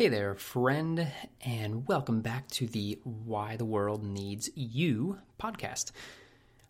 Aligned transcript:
Hey 0.00 0.08
there, 0.08 0.34
friend, 0.34 1.08
and 1.42 1.86
welcome 1.86 2.22
back 2.22 2.48
to 2.52 2.66
the 2.66 2.98
Why 3.04 3.56
the 3.56 3.66
World 3.66 4.02
Needs 4.02 4.48
You 4.54 5.18
podcast. 5.38 5.92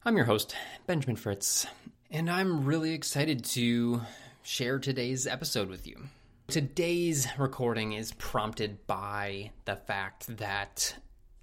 I'm 0.04 0.17
your 0.17 0.26
host, 0.26 0.56
Benjamin 0.88 1.14
Fritz, 1.14 1.64
and 2.11 2.29
I'm 2.29 2.64
really 2.64 2.93
excited 2.93 3.45
to 3.45 4.01
share 4.43 4.80
today's 4.80 5.29
episode 5.29 5.69
with 5.69 5.87
you. 5.87 6.08
Today's 6.48 7.29
recording 7.38 7.93
is 7.93 8.11
prompted 8.14 8.85
by 8.88 9.53
the 9.65 9.76
fact 9.76 10.38
that 10.38 10.97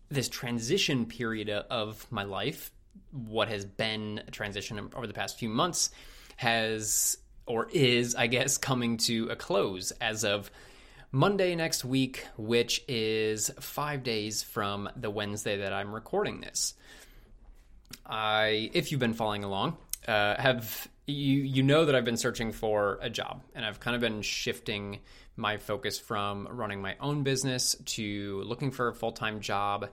this 0.09 0.27
transition 0.27 1.05
period 1.05 1.49
of 1.49 2.05
my 2.11 2.23
life, 2.23 2.69
what 3.11 3.47
has 3.47 3.63
been 3.63 4.21
a 4.27 4.31
transition 4.31 4.77
over 4.93 5.07
the 5.07 5.13
past 5.13 5.39
few 5.39 5.47
months, 5.47 5.91
has 6.35 7.17
or 7.45 7.69
is, 7.71 8.13
I 8.13 8.27
guess, 8.27 8.57
coming 8.57 8.97
to 8.97 9.29
a 9.29 9.38
close 9.38 9.91
as 10.01 10.25
of 10.25 10.51
Monday 11.11 11.55
next 11.55 11.85
week, 11.85 12.25
which 12.37 12.83
is 12.87 13.50
five 13.59 14.04
days 14.04 14.43
from 14.43 14.89
the 14.95 15.09
Wednesday 15.09 15.57
that 15.57 15.71
I'm 15.71 15.93
recording 15.93 16.41
this. 16.41 16.73
I, 18.05 18.69
if 18.73 18.91
you've 18.91 18.99
been 18.99 19.13
following 19.13 19.43
along, 19.43 19.77
uh, 20.07 20.35
have 20.39 20.87
you 21.05 21.39
you 21.41 21.63
know 21.63 21.85
that 21.85 21.96
I've 21.96 22.05
been 22.05 22.18
searching 22.18 22.51
for 22.51 22.99
a 23.01 23.09
job, 23.09 23.41
and 23.55 23.65
I've 23.65 23.79
kind 23.79 23.96
of 23.96 24.01
been 24.01 24.21
shifting 24.21 24.99
my 25.37 25.57
focus 25.57 25.97
from 25.97 26.47
running 26.51 26.82
my 26.82 26.96
own 26.99 27.24
business 27.24 27.75
to 27.85 28.41
looking 28.46 28.71
for 28.71 28.89
a 28.89 28.93
full 28.93 29.13
time 29.13 29.39
job 29.39 29.89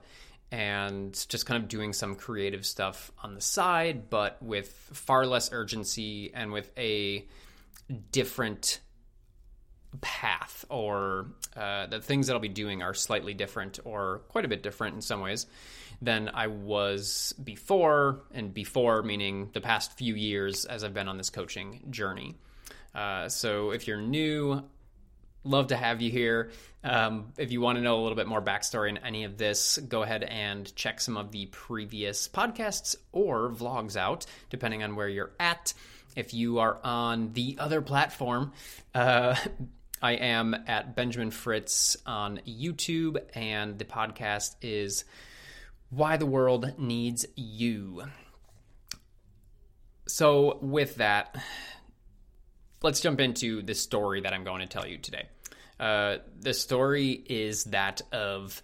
and 0.51 1.13
just 1.29 1.45
kind 1.45 1.61
of 1.61 1.69
doing 1.69 1.93
some 1.93 2.15
creative 2.15 2.65
stuff 2.65 3.11
on 3.23 3.35
the 3.35 3.41
side, 3.41 4.09
but 4.09 4.41
with 4.41 4.69
far 4.93 5.25
less 5.25 5.51
urgency 5.51 6.33
and 6.33 6.51
with 6.51 6.69
a 6.77 7.25
different 8.11 8.79
path 10.01 10.65
or 10.69 11.27
uh, 11.55 11.87
the 11.87 12.01
things 12.01 12.27
that 12.27 12.33
I'll 12.33 12.39
be 12.39 12.49
doing 12.49 12.81
are 12.81 12.93
slightly 12.93 13.33
different 13.33 13.79
or 13.85 14.21
quite 14.29 14.45
a 14.45 14.47
bit 14.47 14.63
different 14.63 14.95
in 14.95 15.01
some 15.01 15.21
ways 15.21 15.47
than 16.01 16.29
I 16.33 16.47
was 16.47 17.33
before, 17.41 18.23
and 18.33 18.53
before 18.53 19.01
meaning 19.03 19.49
the 19.53 19.61
past 19.61 19.97
few 19.97 20.15
years 20.15 20.65
as 20.65 20.83
I've 20.83 20.93
been 20.93 21.07
on 21.07 21.17
this 21.17 21.29
coaching 21.29 21.87
journey. 21.89 22.35
Uh, 22.93 23.29
so 23.29 23.71
if 23.71 23.87
you're 23.87 24.01
new, 24.01 24.63
love 25.43 25.67
to 25.67 25.75
have 25.77 26.01
you 26.01 26.11
here. 26.11 26.51
Um, 26.83 27.33
if 27.37 27.51
you 27.51 27.61
want 27.61 27.77
to 27.77 27.81
know 27.81 27.99
a 27.99 28.01
little 28.01 28.15
bit 28.15 28.27
more 28.27 28.41
backstory 28.41 28.89
in 28.89 28.97
any 28.97 29.23
of 29.23 29.37
this, 29.37 29.77
go 29.77 30.03
ahead 30.03 30.23
and 30.23 30.73
check 30.75 30.99
some 31.01 31.17
of 31.17 31.31
the 31.31 31.45
previous 31.47 32.27
podcasts 32.27 32.95
or 33.11 33.49
vlogs 33.49 33.95
out, 33.95 34.25
depending 34.49 34.83
on 34.83 34.95
where 34.95 35.07
you're 35.07 35.31
at. 35.39 35.73
If 36.15 36.33
you 36.33 36.59
are 36.59 36.79
on 36.83 37.33
the 37.33 37.57
other 37.59 37.81
platform, 37.81 38.53
uh, 38.93 39.35
I 40.05 40.11
am 40.11 40.55
at 40.67 40.95
Benjamin 40.95 41.31
Fritz 41.31 41.97
on 42.05 42.39
YouTube, 42.47 43.17
and 43.33 43.79
the 43.79 43.85
podcast 43.85 44.55
is 44.61 45.03
Why 45.89 46.17
the 46.17 46.27
World 46.27 46.77
Needs 46.77 47.25
You. 47.35 48.03
So, 50.07 50.59
with 50.61 50.97
that, 50.97 51.35
let's 52.83 53.01
jump 53.01 53.19
into 53.19 53.63
the 53.63 53.73
story 53.73 54.21
that 54.21 54.31
I'm 54.31 54.43
going 54.43 54.61
to 54.61 54.67
tell 54.67 54.85
you 54.85 54.99
today. 54.99 55.27
Uh, 55.79 56.17
the 56.39 56.53
story 56.53 57.09
is 57.09 57.63
that 57.63 58.03
of 58.11 58.61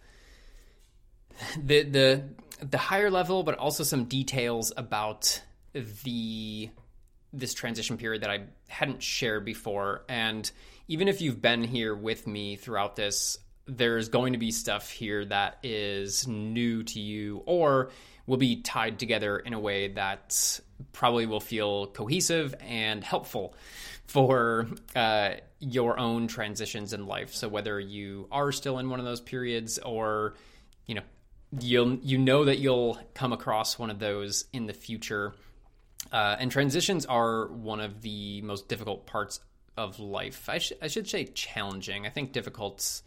the 1.57 1.81
the 1.81 2.23
the 2.61 2.77
higher 2.77 3.09
level, 3.09 3.41
but 3.41 3.57
also 3.57 3.83
some 3.83 4.03
details 4.03 4.71
about 4.77 5.41
the 5.73 6.69
this 7.33 7.55
transition 7.55 7.97
period 7.97 8.21
that 8.21 8.29
I 8.29 8.43
hadn't 8.67 9.01
shared 9.01 9.43
before, 9.43 10.03
and 10.07 10.51
even 10.91 11.07
if 11.07 11.21
you've 11.21 11.41
been 11.41 11.63
here 11.63 11.95
with 11.95 12.27
me 12.27 12.57
throughout 12.57 12.97
this, 12.97 13.37
there's 13.65 14.09
going 14.09 14.33
to 14.33 14.39
be 14.39 14.51
stuff 14.51 14.89
here 14.89 15.23
that 15.23 15.57
is 15.63 16.27
new 16.27 16.83
to 16.83 16.99
you 16.99 17.41
or 17.45 17.91
will 18.27 18.35
be 18.35 18.61
tied 18.61 18.99
together 18.99 19.37
in 19.37 19.53
a 19.53 19.59
way 19.59 19.87
that 19.87 20.59
probably 20.91 21.25
will 21.25 21.39
feel 21.39 21.87
cohesive 21.87 22.53
and 22.59 23.05
helpful 23.05 23.55
for 24.05 24.67
uh, 24.93 25.35
your 25.61 25.97
own 25.97 26.27
transitions 26.27 26.91
in 26.91 27.07
life. 27.07 27.33
So 27.33 27.47
whether 27.47 27.79
you 27.79 28.27
are 28.29 28.51
still 28.51 28.77
in 28.77 28.89
one 28.89 28.99
of 28.99 29.05
those 29.05 29.21
periods 29.21 29.79
or 29.79 30.33
you 30.87 30.95
know 30.95 31.03
you'll 31.57 31.99
you 31.99 32.17
know 32.17 32.43
that 32.43 32.59
you'll 32.59 32.99
come 33.13 33.31
across 33.31 33.79
one 33.79 33.91
of 33.91 33.99
those 33.99 34.43
in 34.51 34.65
the 34.65 34.73
future. 34.73 35.35
Uh, 36.11 36.35
and 36.37 36.51
transitions 36.51 37.05
are 37.05 37.47
one 37.47 37.79
of 37.79 38.01
the 38.01 38.41
most 38.41 38.67
difficult 38.67 39.07
parts 39.07 39.39
of 39.77 39.99
life. 39.99 40.49
I, 40.49 40.57
sh- 40.59 40.73
I 40.81 40.87
should 40.87 41.07
say 41.07 41.25
challenging. 41.25 42.05
I 42.05 42.09
think 42.09 42.31
difficult. 42.31 43.01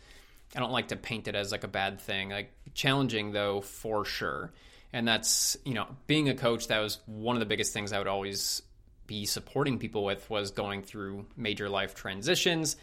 I 0.54 0.60
don't 0.60 0.72
like 0.72 0.88
to 0.88 0.96
paint 0.96 1.28
it 1.28 1.34
as 1.34 1.52
like 1.52 1.64
a 1.64 1.68
bad 1.68 2.00
thing. 2.00 2.30
Like 2.30 2.52
challenging 2.74 3.32
though, 3.32 3.60
for 3.60 4.04
sure. 4.04 4.52
And 4.92 5.06
that's 5.06 5.56
you 5.64 5.74
know, 5.74 5.86
being 6.06 6.28
a 6.28 6.34
coach. 6.34 6.68
That 6.68 6.80
was 6.80 6.98
one 7.06 7.36
of 7.36 7.40
the 7.40 7.46
biggest 7.46 7.72
things 7.72 7.92
I 7.92 7.98
would 7.98 8.08
always 8.08 8.62
be 9.06 9.26
supporting 9.26 9.78
people 9.78 10.04
with 10.04 10.28
was 10.30 10.50
going 10.50 10.82
through 10.82 11.26
major 11.36 11.68
life 11.68 11.94
transitions. 11.94 12.76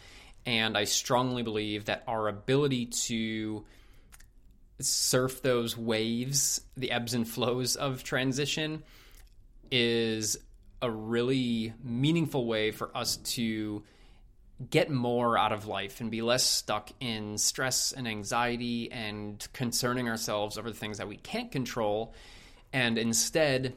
And 0.44 0.76
I 0.76 0.84
strongly 0.84 1.42
believe 1.42 1.86
that 1.86 2.04
our 2.06 2.28
ability 2.28 2.86
to 2.86 3.64
surf 4.80 5.42
those 5.42 5.76
waves, 5.76 6.60
the 6.76 6.90
ebbs 6.90 7.14
and 7.14 7.28
flows 7.28 7.76
of 7.76 8.02
transition, 8.02 8.82
is 9.70 10.36
a 10.82 10.90
really 10.90 11.72
meaningful 11.82 12.46
way 12.46 12.70
for 12.70 12.94
us 12.96 13.16
to 13.16 13.82
get 14.70 14.90
more 14.90 15.38
out 15.38 15.52
of 15.52 15.66
life 15.66 16.00
and 16.00 16.10
be 16.10 16.22
less 16.22 16.44
stuck 16.44 16.90
in 17.00 17.38
stress 17.38 17.92
and 17.92 18.06
anxiety 18.06 18.92
and 18.92 19.46
concerning 19.52 20.08
ourselves 20.08 20.58
over 20.58 20.70
the 20.70 20.76
things 20.76 20.98
that 20.98 21.08
we 21.08 21.16
can't 21.16 21.50
control 21.50 22.14
and 22.72 22.98
instead 22.98 23.74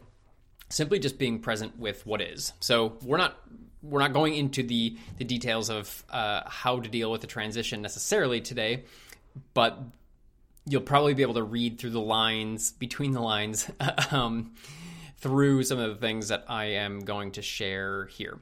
simply 0.70 1.00
just 1.00 1.18
being 1.18 1.40
present 1.40 1.80
with 1.80 2.06
what 2.06 2.22
is. 2.22 2.54
So 2.60 2.98
we're 3.04 3.18
not 3.18 3.38
we're 3.82 4.00
not 4.00 4.14
going 4.14 4.36
into 4.36 4.64
the 4.64 4.98
the 5.18 5.24
details 5.24 5.70
of 5.70 6.04
uh, 6.10 6.42
how 6.48 6.80
to 6.80 6.90
deal 6.90 7.12
with 7.12 7.22
the 7.22 7.28
transition 7.28 7.82
necessarily 7.82 8.42
today 8.42 8.84
but 9.54 9.80
you'll 10.66 10.82
probably 10.82 11.14
be 11.14 11.22
able 11.22 11.36
to 11.36 11.44
read 11.44 11.78
through 11.78 11.92
the 11.92 12.02
lines 12.02 12.72
between 12.72 13.12
the 13.12 13.22
lines 13.22 13.70
um, 14.12 14.54
through 15.26 15.64
some 15.64 15.80
of 15.80 15.90
the 15.90 15.96
things 15.96 16.28
that 16.28 16.46
I 16.48 16.66
am 16.66 17.00
going 17.00 17.32
to 17.32 17.42
share 17.42 18.06
here. 18.06 18.38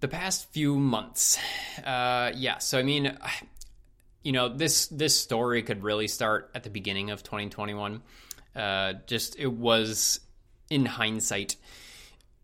The 0.00 0.08
past 0.08 0.52
few 0.52 0.76
months, 0.76 1.38
uh, 1.82 2.32
yeah. 2.36 2.58
So 2.58 2.78
I 2.78 2.82
mean, 2.82 3.16
you 4.22 4.32
know, 4.32 4.50
this 4.50 4.88
this 4.88 5.18
story 5.18 5.62
could 5.62 5.82
really 5.82 6.06
start 6.06 6.50
at 6.54 6.64
the 6.64 6.68
beginning 6.68 7.08
of 7.08 7.22
2021. 7.22 8.02
Uh, 8.54 8.92
just 9.06 9.38
it 9.38 9.50
was, 9.50 10.20
in 10.68 10.84
hindsight, 10.84 11.56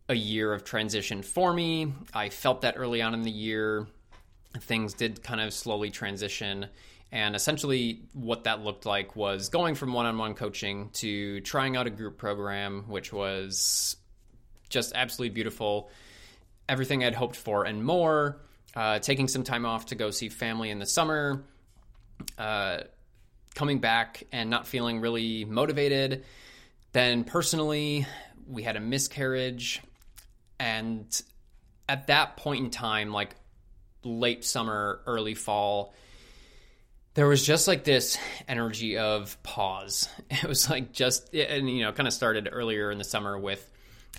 a 0.09 0.15
year 0.15 0.55
of 0.55 0.65
transition 0.65 1.23
for 1.23 1.53
me. 1.53 1.93
I 2.15 2.31
felt 2.31 2.63
that 2.63 2.77
early 2.79 3.03
on 3.03 3.13
in 3.13 3.21
the 3.21 3.31
year, 3.31 3.87
things 4.61 4.95
did 4.95 5.23
kind 5.23 5.43
of 5.43 5.53
slowly 5.53 5.91
transition 5.91 6.69
and 7.13 7.37
essentially, 7.37 8.01
what 8.15 8.45
that 8.45 8.65
looked 8.65 8.87
like 8.87 9.15
was 9.15 9.51
going 9.51 9.75
from 9.75 9.93
one 9.93 10.07
on 10.07 10.17
one 10.17 10.33
coaching 10.33 10.89
to 10.95 11.43
trying 11.43 11.77
out 11.77 11.87
a 11.87 11.91
group 11.91 12.17
program, 12.17 12.85
which 12.89 13.13
was 13.13 13.97
just 14.71 14.95
absolutely 14.95 15.35
beautiful. 15.35 15.91
Everything 16.71 17.05
I'd 17.05 17.15
hoped 17.15 17.37
for 17.37 17.65
and 17.65 17.85
more. 17.85 18.41
Uh, 18.75 18.99
taking 18.99 19.29
some 19.29 19.45
time 19.45 19.67
off 19.67 19.87
to 19.87 19.95
go 19.95 20.11
see 20.11 20.31
family 20.31 20.71
in 20.71 20.79
the 20.79 20.87
summer. 20.87 21.45
Uh, 22.39 22.79
coming 23.55 23.81
back 23.81 24.23
and 24.33 24.49
not 24.49 24.67
feeling 24.67 25.01
really 25.01 25.45
motivated. 25.45 26.25
Then, 26.93 27.25
personally, 27.25 28.07
we 28.49 28.63
had 28.63 28.77
a 28.77 28.81
miscarriage. 28.81 29.83
And 30.59 31.23
at 31.91 32.07
that 32.07 32.39
point 32.39 32.65
in 32.65 32.71
time, 32.71 33.13
like 33.13 33.37
late 34.03 34.47
summer, 34.47 35.03
early 35.05 35.35
fall, 35.35 35.93
there 37.15 37.27
was 37.27 37.45
just 37.45 37.69
like 37.69 37.85
this 37.85 38.17
energy 38.49 38.99
of 38.99 39.41
pause. 39.43 40.09
It 40.31 40.45
was 40.45 40.69
like 40.71 40.93
just, 40.93 41.35
and 41.35 41.69
you 41.69 41.83
know, 41.83 41.93
kind 41.93 42.07
of 42.07 42.13
started 42.15 42.49
earlier 42.51 42.91
in 42.91 42.99
the 42.99 43.05
summer 43.05 43.39
with 43.39 43.71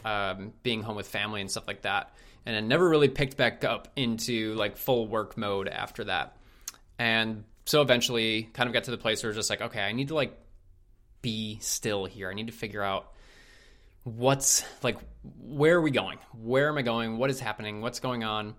um, 0.06 0.54
being 0.62 0.82
home 0.82 0.96
with 0.96 1.08
family 1.08 1.42
and 1.42 1.50
stuff 1.50 1.68
like 1.68 1.82
that. 1.84 2.14
And 2.46 2.56
it 2.56 2.62
never 2.62 2.88
really 2.88 3.08
picked 3.08 3.38
back 3.38 3.64
up 3.64 3.88
into 3.96 4.54
like 4.56 4.78
full 4.78 5.08
work 5.08 5.38
mode 5.38 5.68
after 5.68 6.04
that. 6.06 6.38
And 7.00 7.46
so 7.66 7.82
eventually 7.82 8.44
kind 8.54 8.68
of 8.68 8.74
got 8.74 8.86
to 8.86 8.92
the 8.92 8.98
place 8.98 9.24
where 9.24 9.30
it 9.32 9.36
was 9.36 9.48
just 9.48 9.50
like, 9.50 9.62
okay, 9.62 9.82
I 9.82 9.94
need 9.94 10.10
to 10.10 10.16
like 10.16 10.38
be 11.22 11.58
still 11.62 12.06
here. 12.06 12.30
I 12.30 12.34
need 12.34 12.48
to 12.48 12.54
figure 12.54 12.84
out 12.84 13.12
what's 14.04 14.66
like, 14.84 14.98
where 15.40 15.78
are 15.78 15.82
we 15.82 15.92
going? 15.92 16.20
Where 16.34 16.68
am 16.68 16.78
I 16.78 16.82
going? 16.82 17.18
What 17.18 17.30
is 17.30 17.40
happening? 17.40 17.82
What's 17.82 18.00
going 18.00 18.24
on? 18.24 18.56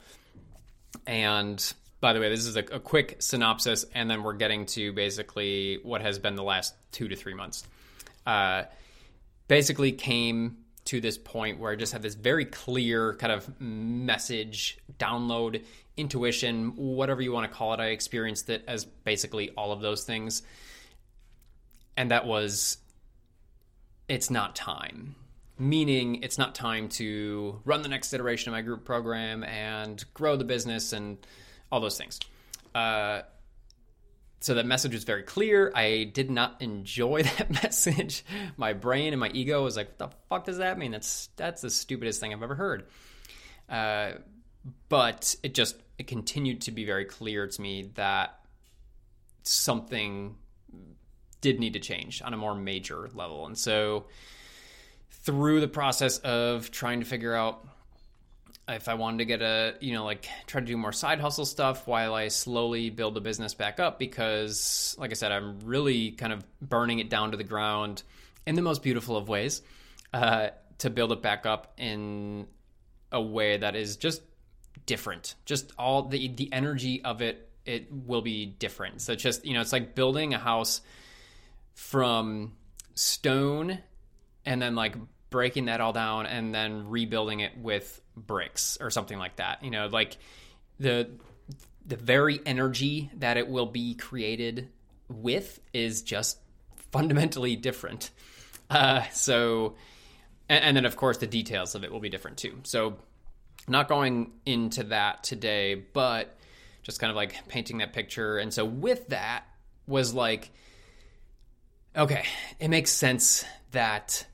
And 1.06 1.72
by 2.04 2.12
the 2.12 2.20
way, 2.20 2.28
this 2.28 2.44
is 2.44 2.58
a, 2.58 2.64
a, 2.70 2.80
quick 2.80 3.16
synopsis, 3.20 3.86
and 3.94 4.10
then 4.10 4.22
we're 4.22 4.34
getting 4.34 4.66
to 4.66 4.92
basically 4.92 5.78
what 5.84 6.02
has 6.02 6.18
been 6.18 6.36
the 6.36 6.42
last 6.42 6.74
two 6.92 7.08
to 7.08 7.16
three 7.16 7.32
months. 7.32 7.66
Uh, 8.26 8.64
basically, 9.48 9.90
came 9.90 10.58
to 10.84 11.00
this 11.00 11.16
point 11.16 11.58
where 11.58 11.72
I 11.72 11.76
just 11.76 11.94
had 11.94 12.02
this 12.02 12.14
very 12.14 12.44
clear 12.44 13.14
kind 13.14 13.32
of 13.32 13.58
message 13.58 14.76
download 14.98 15.64
intuition, 15.96 16.76
whatever 16.76 17.22
you 17.22 17.32
want 17.32 17.50
to 17.50 17.56
call 17.56 17.72
it. 17.72 17.80
I 17.80 17.86
experienced 17.86 18.50
it 18.50 18.64
as 18.68 18.84
basically 18.84 19.52
all 19.56 19.72
of 19.72 19.80
those 19.80 20.04
things. 20.04 20.42
And 21.96 22.10
that 22.10 22.26
was 22.26 22.76
it's 24.10 24.28
not 24.28 24.54
time. 24.54 25.14
Meaning, 25.58 26.22
it's 26.22 26.36
not 26.36 26.54
time 26.54 26.90
to 26.90 27.62
run 27.64 27.80
the 27.80 27.88
next 27.88 28.12
iteration 28.12 28.50
of 28.50 28.52
my 28.52 28.60
group 28.60 28.84
program 28.84 29.42
and 29.42 30.04
grow 30.12 30.36
the 30.36 30.44
business 30.44 30.92
and 30.92 31.16
all 31.74 31.80
those 31.80 31.98
things. 31.98 32.20
Uh, 32.72 33.22
so 34.38 34.54
that 34.54 34.64
message 34.64 34.94
was 34.94 35.04
very 35.04 35.24
clear. 35.24 35.72
I 35.74 36.04
did 36.04 36.30
not 36.30 36.62
enjoy 36.62 37.22
that 37.38 37.50
message. 37.50 38.24
My 38.56 38.72
brain 38.72 39.12
and 39.12 39.18
my 39.18 39.30
ego 39.30 39.64
was 39.64 39.76
like, 39.76 39.88
"What 39.88 39.98
the 39.98 40.16
fuck 40.28 40.44
does 40.44 40.58
that 40.58 40.78
mean? 40.78 40.92
That's 40.92 41.28
that's 41.36 41.62
the 41.62 41.70
stupidest 41.70 42.20
thing 42.20 42.32
I've 42.32 42.42
ever 42.42 42.54
heard." 42.54 42.86
Uh, 43.68 44.12
but 44.88 45.34
it 45.42 45.54
just 45.54 45.76
it 45.98 46.06
continued 46.06 46.62
to 46.62 46.70
be 46.70 46.84
very 46.84 47.04
clear 47.04 47.48
to 47.48 47.60
me 47.60 47.90
that 47.94 48.38
something 49.42 50.36
did 51.40 51.58
need 51.58 51.72
to 51.72 51.80
change 51.80 52.22
on 52.22 52.32
a 52.32 52.36
more 52.36 52.54
major 52.54 53.10
level, 53.14 53.46
and 53.46 53.58
so 53.58 54.04
through 55.10 55.60
the 55.60 55.68
process 55.68 56.18
of 56.18 56.70
trying 56.70 57.00
to 57.00 57.06
figure 57.06 57.34
out 57.34 57.66
if 58.68 58.88
I 58.88 58.94
wanted 58.94 59.18
to 59.18 59.24
get 59.26 59.42
a, 59.42 59.74
you 59.80 59.92
know, 59.92 60.04
like 60.04 60.26
try 60.46 60.60
to 60.60 60.66
do 60.66 60.76
more 60.76 60.92
side 60.92 61.20
hustle 61.20 61.44
stuff 61.44 61.86
while 61.86 62.14
I 62.14 62.28
slowly 62.28 62.90
build 62.90 63.14
the 63.14 63.20
business 63.20 63.54
back 63.54 63.78
up 63.78 63.98
because, 63.98 64.96
like 64.98 65.10
I 65.10 65.14
said, 65.14 65.32
I'm 65.32 65.60
really 65.60 66.12
kind 66.12 66.32
of 66.32 66.44
burning 66.60 66.98
it 66.98 67.10
down 67.10 67.32
to 67.32 67.36
the 67.36 67.44
ground 67.44 68.02
in 68.46 68.54
the 68.54 68.62
most 68.62 68.82
beautiful 68.82 69.16
of 69.16 69.28
ways 69.28 69.62
uh, 70.12 70.48
to 70.78 70.90
build 70.90 71.12
it 71.12 71.20
back 71.20 71.44
up 71.44 71.74
in 71.78 72.46
a 73.12 73.20
way 73.20 73.58
that 73.58 73.76
is 73.76 73.96
just 73.96 74.22
different. 74.86 75.34
Just 75.44 75.72
all 75.78 76.08
the 76.08 76.28
the 76.28 76.52
energy 76.52 77.04
of 77.04 77.20
it, 77.20 77.50
it 77.66 77.88
will 77.92 78.22
be 78.22 78.46
different. 78.46 79.02
So 79.02 79.14
just 79.14 79.44
you 79.44 79.54
know, 79.54 79.60
it's 79.60 79.72
like 79.72 79.94
building 79.94 80.32
a 80.32 80.38
house 80.38 80.80
from 81.74 82.52
stone 82.94 83.78
and 84.46 84.62
then 84.62 84.74
like 84.74 84.94
breaking 85.34 85.64
that 85.64 85.80
all 85.80 85.92
down 85.92 86.26
and 86.26 86.54
then 86.54 86.88
rebuilding 86.88 87.40
it 87.40 87.58
with 87.58 88.00
bricks 88.16 88.78
or 88.80 88.88
something 88.88 89.18
like 89.18 89.34
that. 89.34 89.64
You 89.64 89.70
know, 89.72 89.88
like 89.88 90.16
the 90.78 91.10
the 91.84 91.96
very 91.96 92.38
energy 92.46 93.10
that 93.16 93.36
it 93.36 93.48
will 93.48 93.66
be 93.66 93.96
created 93.96 94.68
with 95.08 95.58
is 95.72 96.02
just 96.02 96.38
fundamentally 96.92 97.56
different. 97.56 98.10
Uh, 98.70 99.02
so, 99.10 99.74
and, 100.48 100.64
and 100.64 100.76
then 100.76 100.84
of 100.84 100.94
course 100.94 101.18
the 101.18 101.26
details 101.26 101.74
of 101.74 101.82
it 101.82 101.90
will 101.90 101.98
be 101.98 102.10
different 102.10 102.36
too. 102.36 102.60
So, 102.62 102.96
not 103.66 103.88
going 103.88 104.30
into 104.46 104.84
that 104.84 105.24
today, 105.24 105.74
but 105.74 106.38
just 106.84 107.00
kind 107.00 107.10
of 107.10 107.16
like 107.16 107.48
painting 107.48 107.78
that 107.78 107.92
picture. 107.92 108.38
And 108.38 108.54
so 108.54 108.64
with 108.64 109.08
that 109.08 109.44
was 109.88 110.14
like, 110.14 110.52
okay, 111.96 112.24
it 112.60 112.68
makes 112.68 112.92
sense 112.92 113.44
that 113.72 114.26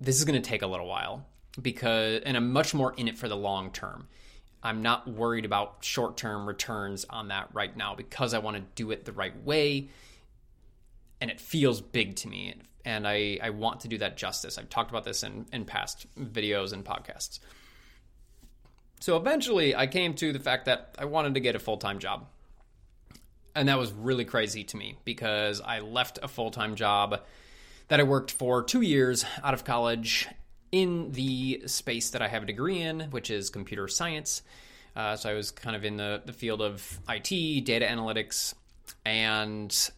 this 0.00 0.16
is 0.16 0.24
going 0.24 0.40
to 0.40 0.48
take 0.48 0.62
a 0.62 0.66
little 0.66 0.86
while 0.86 1.26
because, 1.60 2.22
and 2.24 2.36
I'm 2.36 2.52
much 2.52 2.74
more 2.74 2.94
in 2.96 3.08
it 3.08 3.18
for 3.18 3.28
the 3.28 3.36
long 3.36 3.70
term. 3.70 4.08
I'm 4.62 4.80
not 4.80 5.06
worried 5.06 5.44
about 5.44 5.78
short 5.80 6.16
term 6.16 6.46
returns 6.46 7.04
on 7.08 7.28
that 7.28 7.50
right 7.52 7.76
now 7.76 7.94
because 7.94 8.32
I 8.32 8.38
want 8.38 8.56
to 8.56 8.62
do 8.74 8.90
it 8.90 9.04
the 9.04 9.12
right 9.12 9.44
way. 9.44 9.88
And 11.20 11.30
it 11.30 11.40
feels 11.40 11.80
big 11.80 12.16
to 12.16 12.28
me. 12.28 12.54
And 12.84 13.06
I, 13.06 13.38
I 13.42 13.50
want 13.50 13.80
to 13.80 13.88
do 13.88 13.98
that 13.98 14.16
justice. 14.16 14.58
I've 14.58 14.68
talked 14.68 14.90
about 14.90 15.04
this 15.04 15.22
in, 15.22 15.46
in 15.52 15.64
past 15.64 16.06
videos 16.18 16.72
and 16.72 16.84
podcasts. 16.84 17.40
So 19.00 19.16
eventually 19.16 19.74
I 19.74 19.86
came 19.86 20.14
to 20.14 20.32
the 20.32 20.38
fact 20.38 20.64
that 20.64 20.94
I 20.98 21.04
wanted 21.04 21.34
to 21.34 21.40
get 21.40 21.54
a 21.54 21.58
full 21.58 21.76
time 21.76 21.98
job. 21.98 22.26
And 23.54 23.68
that 23.68 23.78
was 23.78 23.92
really 23.92 24.24
crazy 24.24 24.64
to 24.64 24.76
me 24.76 24.96
because 25.04 25.60
I 25.60 25.80
left 25.80 26.18
a 26.22 26.28
full 26.28 26.50
time 26.50 26.74
job 26.74 27.20
that 27.88 28.00
I 28.00 28.02
worked 28.02 28.30
for 28.30 28.62
two 28.62 28.80
years 28.80 29.24
out 29.42 29.54
of 29.54 29.64
college 29.64 30.28
in 30.72 31.12
the 31.12 31.62
space 31.66 32.10
that 32.10 32.22
I 32.22 32.28
have 32.28 32.42
a 32.42 32.46
degree 32.46 32.80
in, 32.80 33.00
which 33.10 33.30
is 33.30 33.50
computer 33.50 33.86
science. 33.88 34.42
Uh, 34.96 35.16
so 35.16 35.30
I 35.30 35.34
was 35.34 35.50
kind 35.50 35.76
of 35.76 35.84
in 35.84 35.96
the, 35.96 36.22
the 36.24 36.32
field 36.32 36.62
of 36.62 36.98
IT, 37.08 37.64
data 37.64 37.86
analytics, 37.86 38.54
and 39.04 39.90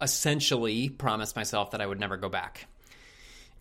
essentially 0.00 0.88
promised 0.88 1.36
myself 1.36 1.70
that 1.72 1.80
I 1.80 1.86
would 1.86 2.00
never 2.00 2.16
go 2.16 2.28
back. 2.28 2.66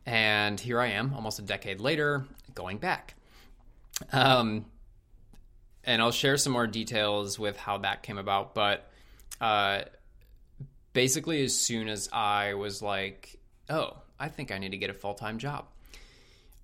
And 0.05 0.59
here 0.59 0.79
I 0.79 0.87
am, 0.87 1.13
almost 1.13 1.39
a 1.39 1.41
decade 1.41 1.79
later, 1.79 2.25
going 2.53 2.77
back. 2.77 3.15
Um, 4.11 4.65
and 5.83 6.01
I'll 6.01 6.11
share 6.11 6.37
some 6.37 6.53
more 6.53 6.67
details 6.67 7.39
with 7.39 7.57
how 7.57 7.79
that 7.79 8.03
came 8.03 8.17
about. 8.17 8.53
But 8.53 8.89
uh, 9.41 9.81
basically, 10.93 11.43
as 11.43 11.55
soon 11.55 11.87
as 11.87 12.09
I 12.11 12.53
was 12.55 12.81
like, 12.81 13.39
oh, 13.69 13.97
I 14.19 14.29
think 14.29 14.51
I 14.51 14.57
need 14.57 14.71
to 14.71 14.77
get 14.77 14.89
a 14.89 14.93
full 14.93 15.13
time 15.13 15.37
job. 15.37 15.65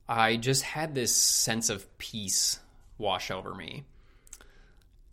I 0.07 0.35
just 0.35 0.63
had 0.63 0.93
this 0.93 1.15
sense 1.15 1.69
of 1.69 1.97
peace 1.97 2.59
wash 2.97 3.31
over 3.31 3.53
me. 3.53 3.83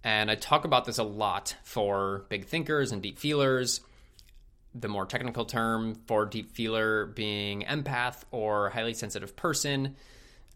And 0.05 0.31
I 0.31 0.35
talk 0.35 0.65
about 0.65 0.85
this 0.85 0.99
a 0.99 1.05
lot 1.05 1.57
for 1.65 2.25
big 2.29 2.47
thinkers 2.47 2.93
and 2.93 3.03
deep 3.03 3.19
feelers. 3.19 3.81
The 4.75 4.89
more 4.89 5.07
technical 5.07 5.45
term 5.45 5.97
for 6.07 6.25
deep 6.27 6.51
feeler 6.51 7.07
being 7.07 7.63
empath 7.63 8.23
or 8.31 8.71
highly 8.71 8.95
sensitive 8.95 9.35
person. 9.35 9.97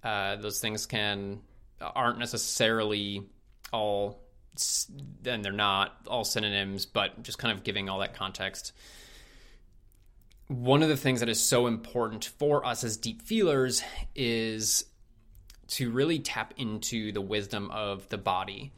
Uh, 0.02 0.36
those 0.36 0.60
things 0.60 0.86
can 0.86 1.40
aren't 1.80 2.18
necessarily 2.18 3.26
all, 3.72 4.20
and 5.24 5.44
they're 5.44 5.52
not 5.52 5.96
all 6.06 6.24
synonyms, 6.24 6.86
but 6.86 7.22
just 7.22 7.38
kind 7.38 7.56
of 7.56 7.64
giving 7.64 7.88
all 7.88 7.98
that 8.00 8.14
context 8.14 8.72
one 10.48 10.82
of 10.82 10.88
the 10.88 10.96
things 10.96 11.20
that 11.20 11.28
is 11.28 11.40
so 11.40 11.66
important 11.66 12.24
for 12.38 12.64
us 12.66 12.84
as 12.84 12.96
deep 12.96 13.22
feelers 13.22 13.82
is 14.14 14.84
to 15.68 15.90
really 15.90 16.18
tap 16.18 16.54
into 16.56 17.12
the 17.12 17.20
wisdom 17.20 17.70
of 17.70 18.08
the 18.08 18.18
body 18.18 18.72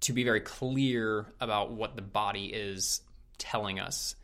to 0.00 0.12
be 0.12 0.24
very 0.24 0.40
clear 0.40 1.26
about 1.40 1.72
what 1.72 1.96
the 1.96 2.02
body 2.02 2.46
is 2.46 3.00
telling 3.38 3.80
us. 3.80 4.16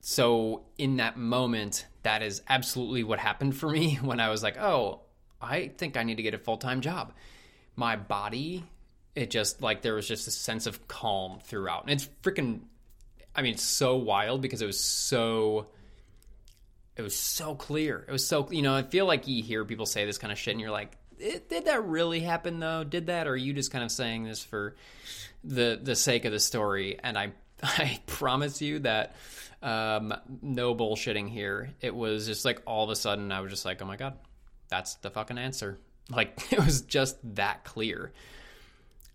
So 0.00 0.64
in 0.78 0.96
that 0.96 1.18
moment 1.18 1.86
that 2.02 2.22
is 2.22 2.40
absolutely 2.48 3.04
what 3.04 3.18
happened 3.18 3.56
for 3.56 3.68
me 3.68 3.96
when 4.02 4.20
i 4.20 4.28
was 4.28 4.40
like 4.42 4.56
oh 4.58 5.00
i 5.42 5.68
think 5.76 5.96
i 5.96 6.04
need 6.04 6.16
to 6.16 6.22
get 6.22 6.34
a 6.34 6.38
full-time 6.38 6.80
job. 6.80 7.12
My 7.74 7.96
body 7.96 8.64
it 9.16 9.30
just 9.30 9.62
like 9.62 9.82
there 9.82 9.94
was 9.94 10.06
just 10.06 10.28
a 10.28 10.30
sense 10.30 10.66
of 10.66 10.86
calm 10.88 11.40
throughout. 11.42 11.82
And 11.82 11.90
it's 11.90 12.08
freaking 12.22 12.60
I 13.36 13.42
mean, 13.42 13.58
so 13.58 13.96
wild 13.96 14.40
because 14.40 14.62
it 14.62 14.66
was 14.66 14.80
so 14.80 15.66
it 16.96 17.02
was 17.02 17.14
so 17.14 17.54
clear. 17.54 18.04
It 18.08 18.12
was 18.12 18.26
so 18.26 18.48
you 18.50 18.62
know, 18.62 18.74
I 18.74 18.82
feel 18.82 19.06
like 19.06 19.28
you 19.28 19.42
hear 19.42 19.64
people 19.64 19.86
say 19.86 20.06
this 20.06 20.18
kind 20.18 20.32
of 20.32 20.38
shit 20.38 20.52
and 20.52 20.60
you're 20.60 20.70
like, 20.70 20.96
did 21.18 21.66
that 21.66 21.84
really 21.84 22.20
happen 22.20 22.58
though? 22.58 22.82
Did 22.84 23.06
that 23.06 23.26
or 23.26 23.32
are 23.32 23.36
you 23.36 23.52
just 23.52 23.70
kind 23.70 23.84
of 23.84 23.92
saying 23.92 24.24
this 24.24 24.42
for 24.42 24.74
the 25.44 25.78
the 25.80 25.94
sake 25.94 26.24
of 26.24 26.32
the 26.32 26.40
story? 26.40 26.98
And 27.02 27.18
I 27.18 27.32
I 27.62 28.00
promise 28.06 28.62
you 28.62 28.80
that 28.80 29.14
um, 29.62 30.14
no 30.42 30.74
bullshitting 30.74 31.28
here. 31.28 31.70
It 31.80 31.94
was 31.94 32.26
just 32.26 32.44
like 32.44 32.62
all 32.66 32.84
of 32.84 32.90
a 32.90 32.96
sudden 32.96 33.32
I 33.32 33.40
was 33.40 33.50
just 33.50 33.64
like, 33.64 33.82
"Oh 33.82 33.86
my 33.86 33.96
god. 33.96 34.14
That's 34.68 34.94
the 34.96 35.10
fucking 35.10 35.38
answer." 35.38 35.78
Like 36.08 36.52
it 36.52 36.64
was 36.64 36.82
just 36.82 37.16
that 37.34 37.64
clear. 37.64 38.12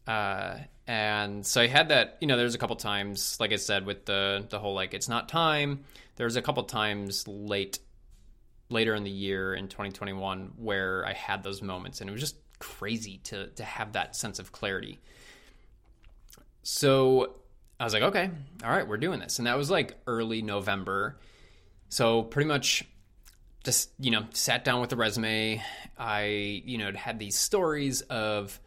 Uh, 0.07 0.57
and 0.87 1.45
so 1.45 1.61
I 1.61 1.67
had 1.67 1.89
that, 1.89 2.17
you 2.21 2.27
know, 2.27 2.37
there's 2.37 2.55
a 2.55 2.57
couple 2.57 2.75
times, 2.75 3.37
like 3.39 3.53
I 3.53 3.57
said, 3.57 3.85
with 3.85 4.05
the 4.05 4.45
the 4.49 4.59
whole 4.59 4.73
like 4.73 4.93
it's 4.93 5.07
not 5.07 5.29
time. 5.29 5.85
There's 6.15 6.35
a 6.35 6.41
couple 6.41 6.63
times 6.63 7.27
late 7.27 7.79
later 8.69 8.95
in 8.95 9.03
the 9.03 9.11
year 9.11 9.53
in 9.53 9.67
2021 9.67 10.53
where 10.57 11.05
I 11.05 11.13
had 11.13 11.43
those 11.43 11.61
moments 11.61 11.99
and 11.99 12.09
it 12.09 12.13
was 12.13 12.21
just 12.21 12.35
crazy 12.59 13.17
to 13.25 13.47
to 13.47 13.63
have 13.63 13.93
that 13.93 14.15
sense 14.15 14.39
of 14.39 14.51
clarity. 14.51 14.99
So 16.63 17.35
I 17.79 17.83
was 17.83 17.93
like, 17.93 18.03
okay, 18.03 18.29
all 18.63 18.69
right, 18.69 18.87
we're 18.87 18.97
doing 18.97 19.19
this. 19.19 19.39
And 19.39 19.47
that 19.47 19.57
was 19.57 19.71
like 19.71 19.97
early 20.05 20.41
November. 20.41 21.17
So 21.89 22.21
pretty 22.23 22.47
much 22.47 22.83
just, 23.63 23.89
you 23.99 24.11
know, 24.11 24.25
sat 24.33 24.63
down 24.63 24.81
with 24.81 24.89
the 24.89 24.95
resume. 24.95 25.63
I, 25.97 26.23
you 26.65 26.77
know, 26.77 26.91
had 26.91 27.17
these 27.17 27.37
stories 27.37 28.01
of 28.01 28.59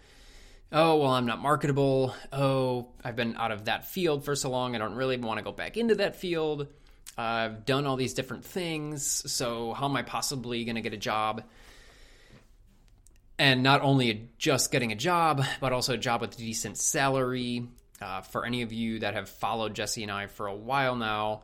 oh, 0.73 0.97
well, 0.97 1.11
I'm 1.11 1.27
not 1.27 1.41
marketable. 1.41 2.15
Oh, 2.33 2.89
I've 3.03 3.17
been 3.17 3.37
out 3.37 3.53
of 3.53 3.67
that 3.67 3.87
field 3.87 4.25
for 4.25 4.35
so 4.35 4.51
long. 4.51 4.75
I 4.75 4.79
don't 4.79 4.95
really 4.95 5.17
want 5.17 5.39
to 5.39 5.45
go 5.45 5.53
back 5.53 5.77
into 5.77 5.95
that 5.97 6.17
field. 6.17 6.69
Uh, 7.17 7.21
I've 7.21 7.65
done 7.65 7.87
all 7.87 7.97
these 7.97 8.15
different 8.15 8.45
things. 8.45 9.31
So, 9.31 9.73
how 9.73 9.87
am 9.87 9.97
I 9.97 10.03
possibly 10.03 10.65
going 10.65 10.75
to 10.77 10.81
get 10.81 10.93
a 10.93 10.99
job? 10.99 11.45
And 13.39 13.63
not 13.63 13.83
only 13.83 14.31
just 14.39 14.71
getting 14.71 14.93
a 14.93 14.97
job, 14.97 15.45
but 15.61 15.73
also 15.73 15.95
a 15.95 15.99
job 15.99 16.21
with 16.21 16.35
a 16.35 16.37
decent 16.37 16.77
salary. 16.77 17.69
Uh, 18.01 18.21
for 18.21 18.45
any 18.45 18.63
of 18.63 18.73
you 18.73 19.01
that 19.01 19.15
have 19.15 19.29
followed 19.29 19.75
Jesse 19.75 20.03
and 20.03 20.11
I 20.11 20.27
for 20.27 20.47
a 20.47 20.55
while 20.55 20.97
now, 20.97 21.43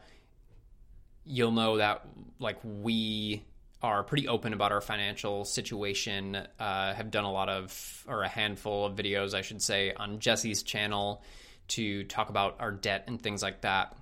you'll 1.24 1.52
know 1.52 1.76
that 1.76 2.04
like 2.38 2.58
we 2.64 3.44
are 3.82 4.02
pretty 4.02 4.28
open 4.28 4.52
about 4.52 4.72
our 4.72 4.80
financial 4.80 5.44
situation. 5.44 6.36
Uh, 6.58 6.94
have 6.94 7.10
done 7.10 7.24
a 7.24 7.32
lot 7.32 7.48
of, 7.48 8.04
or 8.06 8.22
a 8.22 8.28
handful 8.28 8.84
of 8.86 8.94
videos, 8.94 9.34
I 9.34 9.40
should 9.40 9.62
say, 9.62 9.92
on 9.94 10.18
Jesse's 10.18 10.62
channel 10.62 11.22
to 11.68 12.04
talk 12.04 12.28
about 12.28 12.56
our 12.60 12.72
debt 12.72 13.04
and 13.06 13.20
things 13.20 13.42
like 13.42 13.62
that. 13.62 13.96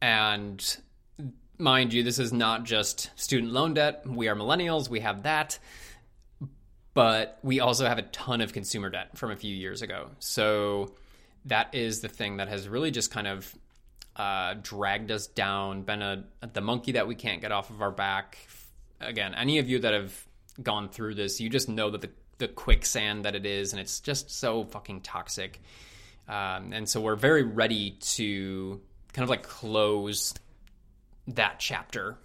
And 0.00 0.76
mind 1.58 1.92
you, 1.92 2.02
this 2.02 2.18
is 2.18 2.32
not 2.32 2.64
just 2.64 3.10
student 3.16 3.52
loan 3.52 3.74
debt. 3.74 4.02
We 4.06 4.28
are 4.28 4.36
millennials, 4.36 4.88
we 4.88 5.00
have 5.00 5.24
that. 5.24 5.58
But 6.92 7.38
we 7.42 7.60
also 7.60 7.86
have 7.86 7.98
a 7.98 8.02
ton 8.02 8.40
of 8.40 8.52
consumer 8.52 8.90
debt 8.90 9.16
from 9.16 9.30
a 9.30 9.36
few 9.36 9.54
years 9.54 9.82
ago. 9.82 10.10
So 10.18 10.94
that 11.44 11.74
is 11.74 12.00
the 12.00 12.08
thing 12.08 12.38
that 12.38 12.48
has 12.48 12.68
really 12.68 12.90
just 12.90 13.10
kind 13.10 13.26
of 13.26 13.54
uh, 14.20 14.54
dragged 14.60 15.10
us 15.10 15.28
down, 15.28 15.80
been 15.80 16.02
a, 16.02 16.24
the 16.52 16.60
monkey 16.60 16.92
that 16.92 17.08
we 17.08 17.14
can't 17.14 17.40
get 17.40 17.52
off 17.52 17.70
of 17.70 17.80
our 17.80 17.90
back. 17.90 18.36
Again, 19.00 19.34
any 19.34 19.56
of 19.58 19.66
you 19.66 19.78
that 19.78 19.94
have 19.94 20.26
gone 20.62 20.90
through 20.90 21.14
this, 21.14 21.40
you 21.40 21.48
just 21.48 21.70
know 21.70 21.88
that 21.88 22.02
the, 22.02 22.10
the 22.36 22.46
quicksand 22.46 23.24
that 23.24 23.34
it 23.34 23.46
is, 23.46 23.72
and 23.72 23.80
it's 23.80 23.98
just 24.00 24.30
so 24.30 24.64
fucking 24.64 25.00
toxic. 25.00 25.62
Um, 26.28 26.74
and 26.74 26.86
so 26.86 27.00
we're 27.00 27.16
very 27.16 27.44
ready 27.44 27.92
to 27.92 28.82
kind 29.14 29.22
of 29.22 29.30
like 29.30 29.42
close 29.42 30.34
that 31.28 31.58
chapter 31.58 32.18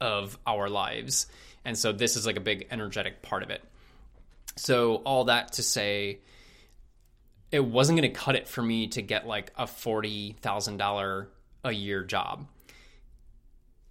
of 0.00 0.36
our 0.48 0.68
lives. 0.68 1.28
And 1.64 1.78
so 1.78 1.92
this 1.92 2.16
is 2.16 2.26
like 2.26 2.36
a 2.36 2.40
big 2.40 2.66
energetic 2.72 3.22
part 3.22 3.44
of 3.44 3.50
it. 3.50 3.62
So, 4.56 4.96
all 4.96 5.24
that 5.24 5.52
to 5.52 5.62
say, 5.62 6.18
it 7.52 7.64
wasn't 7.64 8.00
going 8.00 8.10
to 8.10 8.18
cut 8.18 8.34
it 8.34 8.48
for 8.48 8.62
me 8.62 8.88
to 8.88 9.02
get 9.02 9.28
like 9.28 9.52
a 9.56 9.66
$40,000 9.66 11.26
a 11.66 11.72
year 11.72 12.04
job. 12.04 12.46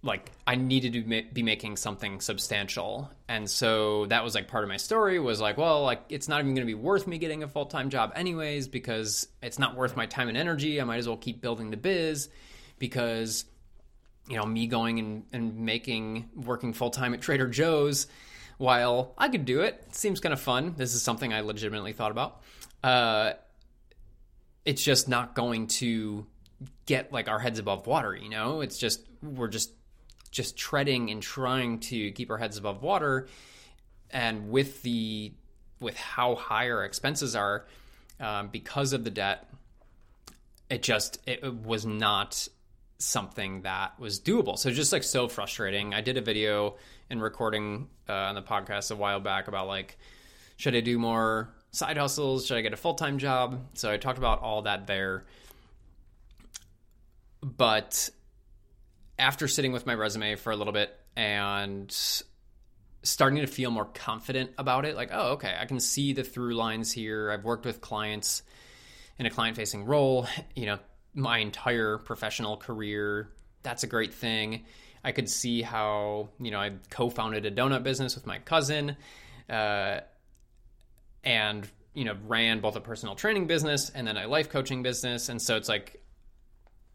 Like 0.02 0.30
I 0.46 0.54
needed 0.54 0.92
to 0.92 1.24
be 1.32 1.42
making 1.42 1.76
something 1.76 2.20
substantial. 2.20 3.10
And 3.28 3.48
so 3.50 4.06
that 4.06 4.22
was 4.22 4.34
like 4.34 4.46
part 4.46 4.62
of 4.62 4.68
my 4.68 4.76
story 4.76 5.18
was 5.18 5.40
like, 5.40 5.56
well, 5.56 5.82
like 5.82 6.02
it's 6.08 6.28
not 6.28 6.40
even 6.40 6.54
going 6.54 6.66
to 6.66 6.72
be 6.72 6.74
worth 6.74 7.06
me 7.06 7.18
getting 7.18 7.42
a 7.42 7.48
full-time 7.48 7.90
job 7.90 8.12
anyways 8.14 8.68
because 8.68 9.26
it's 9.42 9.58
not 9.58 9.74
worth 9.74 9.96
my 9.96 10.06
time 10.06 10.28
and 10.28 10.36
energy. 10.36 10.80
I 10.80 10.84
might 10.84 10.98
as 10.98 11.08
well 11.08 11.16
keep 11.16 11.40
building 11.40 11.70
the 11.70 11.76
biz 11.76 12.28
because 12.78 13.46
you 14.28 14.36
know, 14.36 14.44
me 14.44 14.66
going 14.66 14.98
and, 14.98 15.24
and 15.32 15.58
making 15.58 16.28
working 16.34 16.72
full-time 16.72 17.14
at 17.14 17.20
Trader 17.20 17.48
Joe's 17.48 18.06
while 18.58 19.14
I 19.18 19.28
could 19.28 19.44
do 19.44 19.60
it, 19.60 19.84
seems 19.92 20.20
kind 20.20 20.32
of 20.32 20.40
fun. 20.40 20.74
This 20.76 20.94
is 20.94 21.02
something 21.02 21.32
I 21.32 21.40
legitimately 21.40 21.92
thought 21.92 22.10
about. 22.10 22.42
Uh, 22.82 23.32
it's 24.64 24.82
just 24.82 25.08
not 25.08 25.34
going 25.34 25.68
to 25.68 26.26
get 26.86 27.12
like 27.12 27.28
our 27.28 27.38
heads 27.38 27.58
above 27.58 27.86
water 27.86 28.14
you 28.14 28.28
know 28.28 28.60
it's 28.60 28.78
just 28.78 29.06
we're 29.22 29.48
just 29.48 29.72
just 30.30 30.56
treading 30.56 31.10
and 31.10 31.22
trying 31.22 31.78
to 31.78 32.10
keep 32.12 32.30
our 32.30 32.38
heads 32.38 32.56
above 32.56 32.82
water 32.82 33.28
and 34.10 34.50
with 34.50 34.82
the 34.82 35.32
with 35.80 35.96
how 35.96 36.34
high 36.34 36.70
our 36.70 36.84
expenses 36.84 37.36
are 37.36 37.66
um, 38.20 38.48
because 38.48 38.92
of 38.92 39.04
the 39.04 39.10
debt 39.10 39.50
it 40.70 40.82
just 40.82 41.18
it 41.26 41.54
was 41.54 41.84
not 41.84 42.48
something 42.98 43.62
that 43.62 43.98
was 44.00 44.18
doable 44.18 44.58
so 44.58 44.70
just 44.70 44.92
like 44.92 45.02
so 45.02 45.28
frustrating 45.28 45.92
i 45.92 46.00
did 46.00 46.16
a 46.16 46.22
video 46.22 46.76
and 47.10 47.22
recording 47.22 47.88
uh, 48.08 48.12
on 48.12 48.34
the 48.34 48.42
podcast 48.42 48.90
a 48.90 48.96
while 48.96 49.20
back 49.20 49.48
about 49.48 49.68
like 49.68 49.98
should 50.56 50.74
i 50.74 50.80
do 50.80 50.98
more 50.98 51.50
side 51.76 51.98
hustles? 51.98 52.46
Should 52.46 52.56
I 52.56 52.62
get 52.62 52.72
a 52.72 52.76
full 52.76 52.94
time 52.94 53.18
job? 53.18 53.60
So 53.74 53.92
I 53.92 53.98
talked 53.98 54.18
about 54.18 54.40
all 54.40 54.62
that 54.62 54.86
there. 54.86 55.24
But 57.46 58.10
after 59.20 59.46
sitting 59.46 59.70
with 59.70 59.86
my 59.86 59.94
resume 59.94 60.34
for 60.34 60.50
a 60.50 60.56
little 60.56 60.72
bit 60.72 60.92
and 61.14 61.96
starting 63.04 63.38
to 63.38 63.46
feel 63.46 63.70
more 63.70 63.84
confident 63.84 64.50
about 64.58 64.84
it, 64.84 64.96
like, 64.96 65.10
oh, 65.12 65.34
okay, 65.34 65.54
I 65.56 65.64
can 65.66 65.78
see 65.78 66.12
the 66.12 66.24
through 66.24 66.56
lines 66.56 66.90
here. 66.90 67.30
I've 67.30 67.44
worked 67.44 67.64
with 67.64 67.80
clients 67.80 68.42
in 69.16 69.26
a 69.26 69.30
client 69.30 69.56
facing 69.56 69.84
role, 69.84 70.26
you 70.56 70.66
know, 70.66 70.80
my 71.14 71.38
entire 71.38 71.98
professional 71.98 72.56
career. 72.56 73.30
That's 73.62 73.84
a 73.84 73.86
great 73.86 74.12
thing. 74.12 74.64
I 75.04 75.12
could 75.12 75.30
see 75.30 75.62
how, 75.62 76.30
you 76.40 76.50
know, 76.50 76.58
I 76.58 76.72
co 76.90 77.10
founded 77.10 77.46
a 77.46 77.52
donut 77.52 77.84
business 77.84 78.16
with 78.16 78.26
my 78.26 78.40
cousin. 78.40 78.96
Uh, 79.48 80.00
and 81.22 81.68
you 81.94 82.04
know 82.04 82.16
ran 82.26 82.60
both 82.60 82.76
a 82.76 82.80
personal 82.80 83.14
training 83.14 83.46
business 83.46 83.90
and 83.90 84.06
then 84.06 84.16
a 84.16 84.28
life 84.28 84.50
coaching 84.50 84.82
business 84.82 85.28
and 85.28 85.40
so 85.40 85.56
it's 85.56 85.68
like 85.68 86.00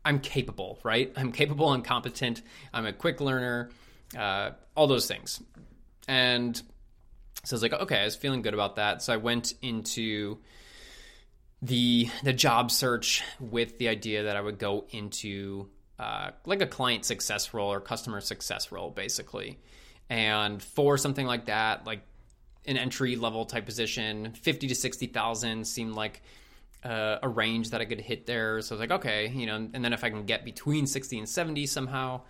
i'm 0.06 0.20
capable 0.20 0.80
right? 0.84 1.12
I'm 1.16 1.32
capable 1.32 1.74
and 1.74 1.84
competent 1.84 2.42
i'm 2.74 2.86
a 2.86 2.94
quick 2.94 3.22
learner 3.22 3.70
uh, 4.18 4.52
all 4.76 4.88
those 4.88 5.08
things. 5.08 5.42
And 6.08 6.56
so 7.44 7.54
i 7.54 7.56
was 7.56 7.62
like 7.64 7.74
okay 7.74 8.00
i 8.00 8.06
was 8.06 8.16
feeling 8.16 8.42
good 8.42 8.54
about 8.54 8.76
that. 8.78 9.02
So 9.02 9.14
i 9.14 9.18
went 9.18 9.54
into 9.62 10.38
the 11.62 12.10
the 12.24 12.34
job 12.34 12.72
search 12.72 13.24
with 13.40 13.78
the 13.78 13.88
idea 13.88 14.24
that 14.24 14.36
i 14.36 14.42
would 14.42 14.58
go 14.58 14.86
into 14.90 15.70
uh, 16.00 16.32
like 16.46 16.62
a 16.62 16.68
client 16.68 17.06
success 17.06 17.54
role 17.54 17.72
or 17.72 17.80
customer 17.80 18.22
success 18.22 18.72
role 18.72 18.90
basically. 18.90 19.60
And 20.10 20.62
for 20.62 20.98
something 20.98 21.26
like 21.26 21.46
that 21.46 21.86
like 21.86 22.02
an 22.66 22.78
entry 22.78 23.16
level 23.16 23.46
type 23.46 23.66
position. 23.66 24.34
Fifty 24.34 24.68
to 24.68 24.76
sixty 24.76 25.08
thousand 25.08 25.66
seemed 25.66 25.94
like 25.94 26.22
uh, 26.84 27.20
a 27.22 27.30
range 27.30 27.72
that 27.72 27.82
I 27.82 27.86
could 27.86 28.02
hit 28.02 28.26
there. 28.26 28.62
So 28.62 28.76
I 28.76 28.80
was 28.80 28.90
like, 28.90 29.00
okay, 29.00 29.28
you 29.28 29.46
know, 29.46 29.56
and 29.56 29.84
then 29.84 29.94
if 29.94 30.04
I 30.04 30.10
can 30.10 30.26
get 30.26 30.44
between 30.44 30.88
sixty 30.88 31.18
and 31.18 31.28
seventy 31.28 31.66
somehow, 31.66 32.22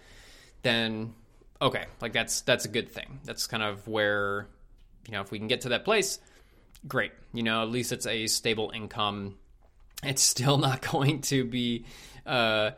then 0.61 1.13
okay, 1.61 1.85
like 2.01 2.13
that's 2.13 2.41
that's 2.41 2.65
a 2.65 2.67
good 2.67 2.89
thing. 2.89 3.19
That's 3.23 3.47
kind 3.47 3.63
of 3.63 3.87
where 3.87 4.47
you 5.07 5.13
know 5.13 5.21
if 5.21 5.31
we 5.31 5.39
can 5.39 5.47
get 5.47 5.61
to 5.61 5.69
that 5.69 5.85
place, 5.85 6.19
great. 6.87 7.11
You 7.33 7.43
know, 7.43 7.61
at 7.61 7.69
least 7.69 7.91
it's 7.91 8.07
a 8.07 8.27
stable 8.27 8.71
income. 8.73 9.37
It's 10.03 10.23
still 10.23 10.57
not 10.57 10.81
going 10.91 11.21
to 11.21 11.45
be. 11.45 11.85
Uh, 12.25 12.71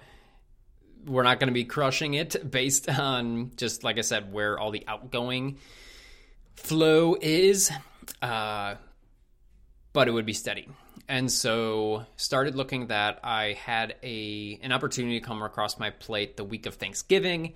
we're 1.06 1.24
not 1.24 1.40
going 1.40 1.48
to 1.50 1.54
be 1.54 1.66
crushing 1.66 2.14
it 2.14 2.50
based 2.52 2.88
on 2.90 3.52
just 3.56 3.84
like 3.84 3.98
I 3.98 4.02
said, 4.02 4.32
where 4.32 4.60
all 4.60 4.72
the 4.72 4.84
outgoing 4.88 5.58
flow 6.56 7.18
is, 7.20 7.72
uh, 8.22 8.76
but 9.92 10.08
it 10.08 10.12
would 10.12 10.26
be 10.26 10.34
steady. 10.34 10.68
And 11.08 11.32
so 11.32 12.06
started 12.16 12.56
looking 12.56 12.88
that 12.88 13.20
I 13.24 13.54
had 13.54 13.96
a 14.04 14.60
an 14.62 14.72
opportunity 14.72 15.20
to 15.20 15.26
come 15.26 15.42
across 15.42 15.78
my 15.78 15.90
plate 15.90 16.38
the 16.38 16.44
week 16.44 16.66
of 16.66 16.76
Thanksgiving 16.76 17.54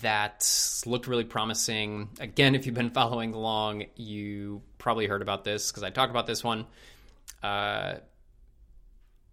that 0.00 0.48
looked 0.86 1.06
really 1.06 1.24
promising. 1.24 2.10
Again, 2.20 2.54
if 2.54 2.66
you've 2.66 2.74
been 2.74 2.90
following 3.00 3.34
along, 3.34 3.84
you 3.96 4.62
probably 4.78 5.06
heard 5.06 5.22
about 5.22 5.44
this 5.44 5.70
because 5.70 5.82
I 5.82 5.90
talked 5.90 6.10
about 6.10 6.26
this 6.26 6.44
one. 6.44 6.66
Uh, 7.42 7.94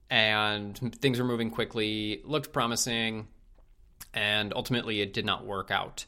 and 0.09 0.77
things 0.95 1.19
were 1.19 1.25
moving 1.25 1.51
quickly, 1.51 2.21
looked 2.25 2.51
promising, 2.51 3.27
and 4.13 4.53
ultimately 4.55 5.01
it 5.01 5.13
did 5.13 5.25
not 5.25 5.45
work 5.45 5.69
out 5.69 6.05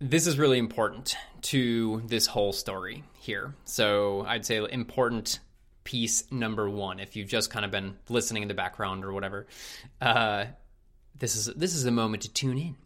this 0.00 0.26
is 0.26 0.38
really 0.38 0.58
important 0.58 1.16
to 1.42 2.02
this 2.06 2.26
whole 2.26 2.52
story 2.52 3.04
here. 3.20 3.54
So 3.64 4.24
I'd 4.26 4.44
say 4.44 4.64
important 4.70 5.40
piece 5.84 6.30
number 6.32 6.68
one, 6.68 6.98
if 6.98 7.16
you've 7.16 7.28
just 7.28 7.50
kind 7.50 7.64
of 7.64 7.70
been 7.70 7.96
listening 8.08 8.42
in 8.42 8.48
the 8.48 8.54
background 8.54 9.04
or 9.04 9.12
whatever, 9.12 9.46
uh, 10.00 10.46
this 11.18 11.36
is 11.36 11.46
this 11.54 11.74
is 11.74 11.84
a 11.84 11.90
moment 11.90 12.24
to 12.24 12.32
tune 12.32 12.58
in. 12.58 12.76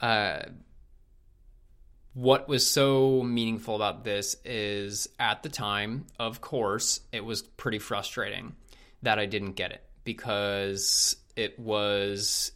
Uh, 0.00 0.50
what 2.12 2.48
was 2.48 2.66
so 2.66 3.22
meaningful 3.22 3.76
about 3.76 4.02
this 4.02 4.36
is 4.44 5.06
at 5.18 5.42
the 5.42 5.48
time, 5.48 6.06
of 6.18 6.40
course, 6.40 7.00
it 7.12 7.24
was 7.24 7.42
pretty 7.42 7.78
frustrating 7.78 8.54
that 9.02 9.18
I 9.18 9.26
didn't 9.26 9.52
get 9.52 9.70
it 9.70 9.84
because 10.02 11.16
it 11.36 11.58
was 11.58 12.52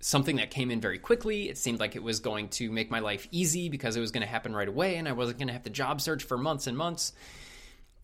something 0.00 0.36
that 0.36 0.50
came 0.50 0.70
in 0.70 0.80
very 0.80 0.98
quickly. 0.98 1.48
It 1.48 1.58
seemed 1.58 1.80
like 1.80 1.96
it 1.96 2.02
was 2.02 2.20
going 2.20 2.48
to 2.50 2.70
make 2.70 2.90
my 2.90 3.00
life 3.00 3.26
easy 3.30 3.68
because 3.68 3.96
it 3.96 4.00
was 4.00 4.10
going 4.10 4.22
to 4.22 4.28
happen 4.28 4.54
right 4.54 4.68
away 4.68 4.96
and 4.96 5.08
I 5.08 5.12
wasn't 5.12 5.38
going 5.38 5.48
to 5.48 5.54
have 5.54 5.64
to 5.64 5.70
job 5.70 6.00
search 6.00 6.24
for 6.24 6.36
months 6.36 6.66
and 6.66 6.76
months 6.76 7.12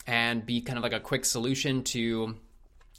and 0.07 0.45
be 0.45 0.61
kind 0.63 0.79
of 0.79 0.83
like 0.83 0.93
a 0.93 1.01
quick 1.01 1.25
solution 1.25 1.85
to 1.85 2.37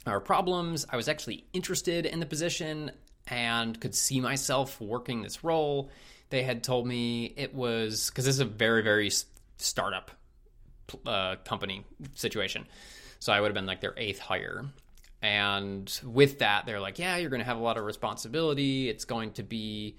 our 0.06 0.20
problems. 0.20 0.86
I 0.88 0.96
was 0.96 1.08
actually 1.08 1.44
interested 1.52 2.06
in 2.06 2.20
the 2.20 2.26
position 2.26 2.92
and 3.26 3.78
could 3.80 3.94
see 3.94 4.20
myself 4.20 4.80
working 4.80 5.22
this 5.22 5.44
role. 5.44 5.90
They 6.30 6.42
had 6.42 6.62
told 6.62 6.86
me 6.86 7.32
it 7.36 7.54
was 7.54 8.10
because 8.10 8.24
this 8.24 8.34
is 8.34 8.40
a 8.40 8.46
very, 8.46 8.82
very 8.82 9.10
startup 9.58 10.10
uh, 11.06 11.36
company 11.44 11.84
situation. 12.14 12.66
So 13.18 13.32
I 13.32 13.40
would 13.40 13.48
have 13.48 13.54
been 13.54 13.66
like 13.66 13.80
their 13.80 13.94
eighth 13.96 14.18
hire. 14.18 14.66
And 15.24 15.90
with 16.04 16.40
that, 16.40 16.66
they're 16.66 16.80
like, 16.80 16.98
yeah, 16.98 17.16
you're 17.16 17.30
going 17.30 17.40
to 17.40 17.46
have 17.46 17.56
a 17.56 17.62
lot 17.62 17.78
of 17.78 17.84
responsibility. 17.86 18.90
It's 18.90 19.06
going 19.06 19.32
to 19.32 19.42
be 19.42 19.96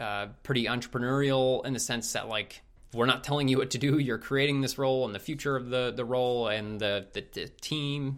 uh, 0.00 0.28
pretty 0.42 0.64
entrepreneurial 0.64 1.66
in 1.66 1.74
the 1.74 1.78
sense 1.78 2.14
that, 2.14 2.28
like, 2.28 2.62
we're 2.94 3.04
not 3.04 3.24
telling 3.24 3.48
you 3.48 3.58
what 3.58 3.72
to 3.72 3.78
do. 3.78 3.98
You're 3.98 4.16
creating 4.16 4.62
this 4.62 4.78
role 4.78 5.04
and 5.04 5.14
the 5.14 5.18
future 5.18 5.54
of 5.54 5.68
the, 5.68 5.92
the 5.94 6.04
role 6.06 6.48
and 6.48 6.80
the, 6.80 7.08
the, 7.12 7.26
the 7.30 7.48
team. 7.60 8.16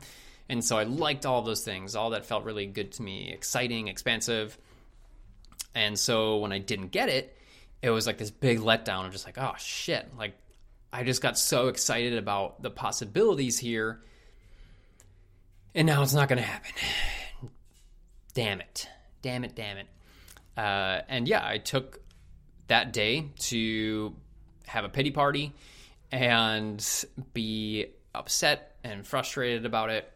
And 0.48 0.64
so 0.64 0.78
I 0.78 0.84
liked 0.84 1.26
all 1.26 1.42
those 1.42 1.64
things. 1.64 1.96
All 1.96 2.10
that 2.10 2.24
felt 2.24 2.44
really 2.44 2.66
good 2.66 2.92
to 2.92 3.02
me, 3.02 3.32
exciting, 3.32 3.88
expansive. 3.88 4.56
And 5.74 5.98
so 5.98 6.36
when 6.36 6.52
I 6.52 6.58
didn't 6.58 6.92
get 6.92 7.08
it, 7.08 7.36
it 7.82 7.90
was 7.90 8.06
like 8.06 8.18
this 8.18 8.30
big 8.30 8.60
letdown 8.60 9.04
of 9.04 9.10
just 9.10 9.26
like, 9.26 9.36
oh 9.36 9.54
shit, 9.58 10.06
like 10.16 10.34
I 10.92 11.02
just 11.02 11.22
got 11.22 11.36
so 11.36 11.66
excited 11.66 12.16
about 12.16 12.62
the 12.62 12.70
possibilities 12.70 13.58
here. 13.58 14.00
And 15.74 15.86
now 15.86 16.02
it's 16.02 16.14
not 16.14 16.28
going 16.28 16.38
to 16.38 16.44
happen. 16.44 16.72
Damn 18.34 18.60
it. 18.60 18.88
Damn 19.22 19.44
it, 19.44 19.54
damn 19.54 19.76
it. 19.76 19.86
Uh, 20.56 21.02
and 21.08 21.28
yeah, 21.28 21.46
I 21.46 21.58
took 21.58 22.00
that 22.68 22.92
day 22.92 23.28
to 23.38 24.14
have 24.66 24.84
a 24.84 24.88
pity 24.88 25.10
party 25.10 25.52
and 26.12 27.04
be 27.34 27.86
upset 28.14 28.76
and 28.84 29.06
frustrated 29.06 29.66
about 29.66 29.90
it 29.90 30.12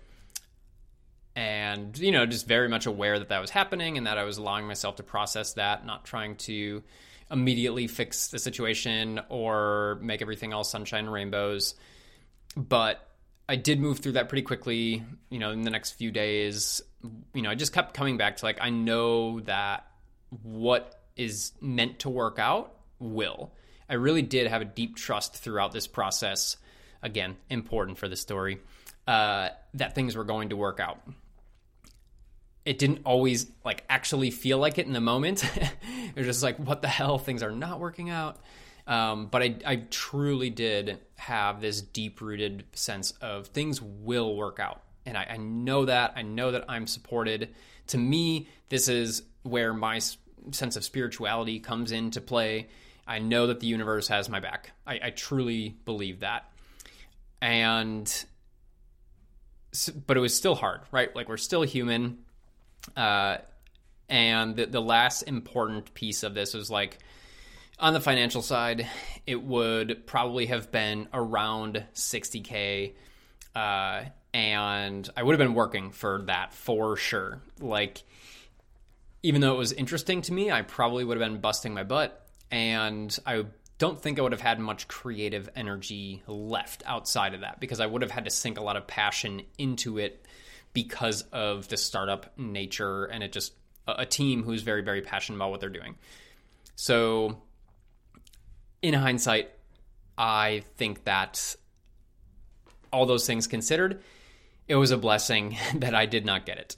and 1.37 1.99
you 1.99 2.13
know 2.13 2.27
just 2.27 2.47
very 2.47 2.69
much 2.69 2.87
aware 2.87 3.19
that 3.19 3.29
that 3.29 3.41
was 3.41 3.51
happening 3.51 3.99
and 3.99 4.07
that 4.07 4.19
i 4.19 4.25
was 4.25 4.39
allowing 4.39 4.67
myself 4.67 4.97
to 4.97 5.03
process 5.03 5.55
that 5.55 5.85
not 5.85 6.05
trying 6.05 6.37
to 6.37 6.83
immediately 7.31 7.87
fix 7.87 8.29
the 8.29 8.39
situation 8.39 9.21
or 9.29 9.99
make 10.01 10.23
everything 10.23 10.53
all 10.53 10.65
sunshine 10.65 11.05
and 11.05 11.13
rainbows 11.13 11.75
but 12.57 13.14
i 13.49 13.57
did 13.57 13.81
move 13.81 13.99
through 13.99 14.13
that 14.13 14.29
pretty 14.29 14.43
quickly 14.43 15.03
you 15.31 15.39
know 15.39 15.51
in 15.51 15.63
the 15.63 15.71
next 15.71 15.93
few 15.93 16.11
days 16.11 16.83
you 17.33 17.43
know 17.43 17.51
i 17.51 17.55
just 17.55 17.73
kept 17.73 17.95
coming 17.95 18.17
back 18.17 18.37
to 18.37 18.45
like 18.45 18.59
i 18.61 18.71
know 18.71 19.41
that 19.41 19.87
what 20.43 21.03
is 21.17 21.53
meant 21.61 21.99
to 22.01 22.09
work 22.09 22.39
out 22.39 22.75
will 22.99 23.53
i 23.89 23.95
really 23.95 24.23
did 24.23 24.47
have 24.47 24.63
a 24.63 24.67
deep 24.67 24.97
trust 24.97 25.37
throughout 25.37 25.73
this 25.73 25.87
process 25.87 26.57
again 27.03 27.37
important 27.51 27.99
for 27.99 28.09
the 28.09 28.17
story 28.17 28.59
uh, 29.07 29.51
that 29.75 29.95
things 29.95 30.17
were 30.17 30.25
going 30.25 30.49
to 30.49 30.57
work 30.57 30.81
out 30.81 30.99
it 32.65 32.79
didn't 32.79 33.03
always 33.05 33.47
like 33.65 33.85
actually 33.89 34.31
feel 34.31 34.59
like 34.59 34.79
it 34.79 34.87
in 34.87 34.93
the 34.93 35.01
moment. 35.01 35.45
it 35.57 36.17
was 36.17 36.27
just 36.27 36.43
like, 36.43 36.57
what 36.59 36.83
the 36.83 36.89
hell? 36.89 37.19
Things 37.19 37.43
are 37.43 37.51
not 37.51 37.79
working 37.79 38.11
out. 38.11 38.39
Um, 38.87 39.27
but 39.27 39.43
I, 39.43 39.57
I 39.65 39.77
truly 39.91 40.51
did 40.51 40.99
have 41.17 41.61
this 41.61 41.81
deep 41.81 42.21
rooted 42.21 42.65
sense 42.75 43.13
of 43.21 43.47
things 43.49 43.81
will 43.81 44.37
work 44.37 44.61
out. 44.61 44.83
And 45.07 45.17
I, 45.17 45.27
I, 45.31 45.37
know 45.39 45.87
that. 45.87 46.13
I 46.17 46.23
know 46.23 46.51
that 46.51 46.67
I'm 46.69 46.87
supported. 46.87 47.55
To 47.89 47.99
me, 47.99 48.49
this 48.69 48.89
is 48.89 49.23
where 49.43 49.73
my 49.73 50.01
sense 50.51 50.77
of 50.77 50.85
spirituality 50.85 51.61
comes 51.61 51.93
into 51.93 52.21
play. 52.21 52.69
I 53.07 53.21
know 53.21 53.47
that 53.47 53.61
the 53.61 53.67
universe 53.67 54.09
has 54.09 54.29
my 54.29 54.41
back. 54.41 54.73
I, 54.87 55.01
I 55.05 55.11
truly 55.11 55.77
believe 55.85 56.21
that. 56.21 56.51
And, 57.41 58.25
but 60.07 60.17
it 60.17 60.21
was 60.21 60.37
still 60.37 60.55
hard, 60.55 60.81
right? 60.91 61.15
Like, 61.15 61.29
we're 61.29 61.37
still 61.39 61.63
human 61.63 62.19
uh, 62.97 63.39
and 64.09 64.57
the, 64.57 64.67
the 64.67 64.81
last 64.81 65.23
important 65.23 65.95
piece 65.95 66.23
of 66.23 66.35
this 66.35 66.55
was 66.55 66.71
like 66.71 66.99
on 67.79 67.93
the 67.93 68.01
financial 68.01 68.43
side, 68.43 68.87
it 69.27 69.43
would 69.43 70.07
probably 70.07 70.47
have 70.47 70.71
been 70.71 71.09
around 71.13 71.85
60K. 71.95 72.95
Uh, 73.55 74.05
and 74.33 75.09
I 75.17 75.23
would 75.23 75.33
have 75.33 75.47
been 75.47 75.55
working 75.55 75.91
for 75.91 76.23
that 76.27 76.53
for 76.53 76.97
sure. 76.97 77.41
Like, 77.61 78.03
even 79.23 79.41
though 79.41 79.55
it 79.55 79.59
was 79.59 79.73
interesting 79.73 80.23
to 80.23 80.33
me, 80.33 80.51
I 80.51 80.63
probably 80.63 81.05
would 81.05 81.19
have 81.21 81.29
been 81.29 81.41
busting 81.41 81.75
my 81.75 81.85
butt. 81.85 82.27
And 82.51 83.17
I 83.27 83.45
don't 83.79 84.01
think 84.01 84.19
I 84.19 84.23
would 84.23 84.33
have 84.33 84.41
had 84.41 84.61
much 84.61 84.87
creative 84.87 85.49
energy 85.57 86.23
left 86.27 86.83
outside 86.87 87.35
of 87.35 87.41
that 87.41 87.61
because 87.61 87.81
I 87.81 87.87
would 87.87 88.03
have 88.03 88.11
had 88.11 88.25
to 88.25 88.31
sink 88.31 88.59
a 88.59 88.63
lot 88.63 88.77
of 88.77 88.87
passion 88.87 89.43
into 89.59 89.99
it 89.99 90.25
because 90.73 91.23
of 91.33 91.69
the 91.69 91.77
startup 91.77 92.39
nature 92.39 93.05
and 93.05 93.23
it 93.23 93.33
just 93.33 93.53
a 93.87 94.07
team 94.07 94.43
who's 94.43 94.63
very 94.63 94.83
very 94.83 95.03
passionate 95.03 95.37
about 95.37 95.51
what 95.51 95.61
they're 95.61 95.69
doing. 95.69 95.97
So 96.77 97.43
in 98.85 98.93
hindsight, 98.93 99.51
I 100.19 100.63
think 100.77 101.05
that 101.05 101.57
all 102.93 103.07
those 103.07 103.27
things 103.27 103.47
considered, 103.47 104.03
it 104.69 104.77
was 104.77 104.91
a 104.91 104.99
blessing 104.99 105.57
that 105.77 105.95
I 105.95 106.07
did 106.07 106.27
not 106.27 106.45
get 106.45 106.59
it. 106.59 106.77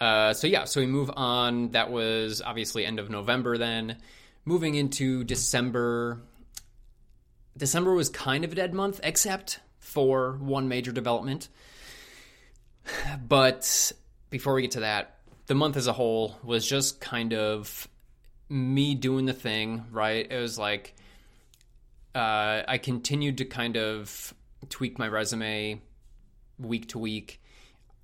Uh, 0.00 0.32
so 0.32 0.46
yeah, 0.46 0.64
so 0.64 0.80
we 0.80 0.86
move 0.86 1.10
on. 1.14 1.70
That 1.72 1.90
was 1.90 2.40
obviously 2.40 2.86
end 2.86 2.98
of 2.98 3.10
November. 3.10 3.58
Then 3.58 3.98
moving 4.44 4.74
into 4.74 5.24
December. 5.24 6.20
December 7.56 7.94
was 7.94 8.08
kind 8.08 8.44
of 8.44 8.52
a 8.52 8.54
dead 8.54 8.74
month, 8.74 9.00
except 9.02 9.60
for 9.78 10.38
one 10.40 10.68
major 10.68 10.92
development. 10.92 11.48
But 13.28 13.92
before 14.30 14.54
we 14.54 14.62
get 14.62 14.72
to 14.72 14.80
that, 14.80 15.18
the 15.46 15.54
month 15.54 15.76
as 15.76 15.86
a 15.86 15.92
whole 15.92 16.36
was 16.42 16.66
just 16.66 17.00
kind 17.00 17.34
of 17.34 17.88
me 18.48 18.94
doing 18.94 19.26
the 19.26 19.32
thing, 19.32 19.84
right? 19.90 20.30
It 20.30 20.40
was 20.40 20.58
like 20.58 20.94
uh, 22.16 22.64
I 22.66 22.78
continued 22.78 23.38
to 23.38 23.44
kind 23.44 23.76
of 23.76 24.32
tweak 24.70 24.98
my 24.98 25.06
resume 25.06 25.82
week 26.58 26.88
to 26.88 26.98
week 26.98 27.42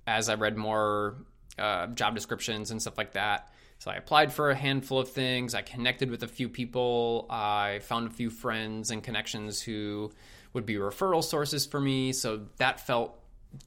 as 0.05 0.29
I 0.29 0.35
read 0.35 0.55
more 0.55 1.15
uh, 1.57 1.87
job 1.87 2.13
descriptions 2.13 2.69
and 2.69 2.79
stuff 2.79 2.95
like 2.95 3.13
that. 3.13 3.51
So 3.79 3.89
I 3.89 3.95
applied 3.95 4.31
for 4.31 4.51
a 4.51 4.55
handful 4.55 4.99
of 4.99 5.09
things. 5.09 5.55
I 5.55 5.63
connected 5.63 6.11
with 6.11 6.21
a 6.21 6.27
few 6.27 6.47
people. 6.47 7.25
I 7.27 7.79
found 7.81 8.07
a 8.07 8.11
few 8.11 8.29
friends 8.29 8.91
and 8.91 9.03
connections 9.03 9.61
who 9.61 10.11
would 10.53 10.67
be 10.67 10.75
referral 10.75 11.23
sources 11.23 11.65
for 11.65 11.81
me. 11.81 12.13
So 12.13 12.41
that 12.57 12.85
felt 12.85 13.19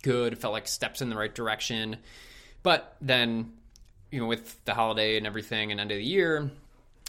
good. 0.03 0.33
It 0.33 0.39
felt 0.39 0.53
like 0.53 0.69
steps 0.69 1.03
in 1.03 1.11
the 1.11 1.17
right 1.17 1.35
direction. 1.35 1.97
But 2.63 2.97
then, 3.01 3.53
you 4.13 4.21
know, 4.21 4.27
with 4.27 4.65
the 4.65 4.75
holiday 4.75 5.17
and 5.17 5.27
everything 5.27 5.73
and 5.73 5.81
end 5.81 5.91
of 5.91 5.99
the 5.99 6.05
year, 6.05 6.53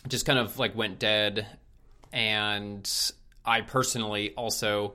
just 0.08 0.26
kind 0.26 0.40
of 0.40 0.58
like 0.58 0.76
went 0.76 0.98
dead. 0.98 1.46
And 2.12 2.90
I 3.48 3.62
personally 3.62 4.34
also 4.36 4.94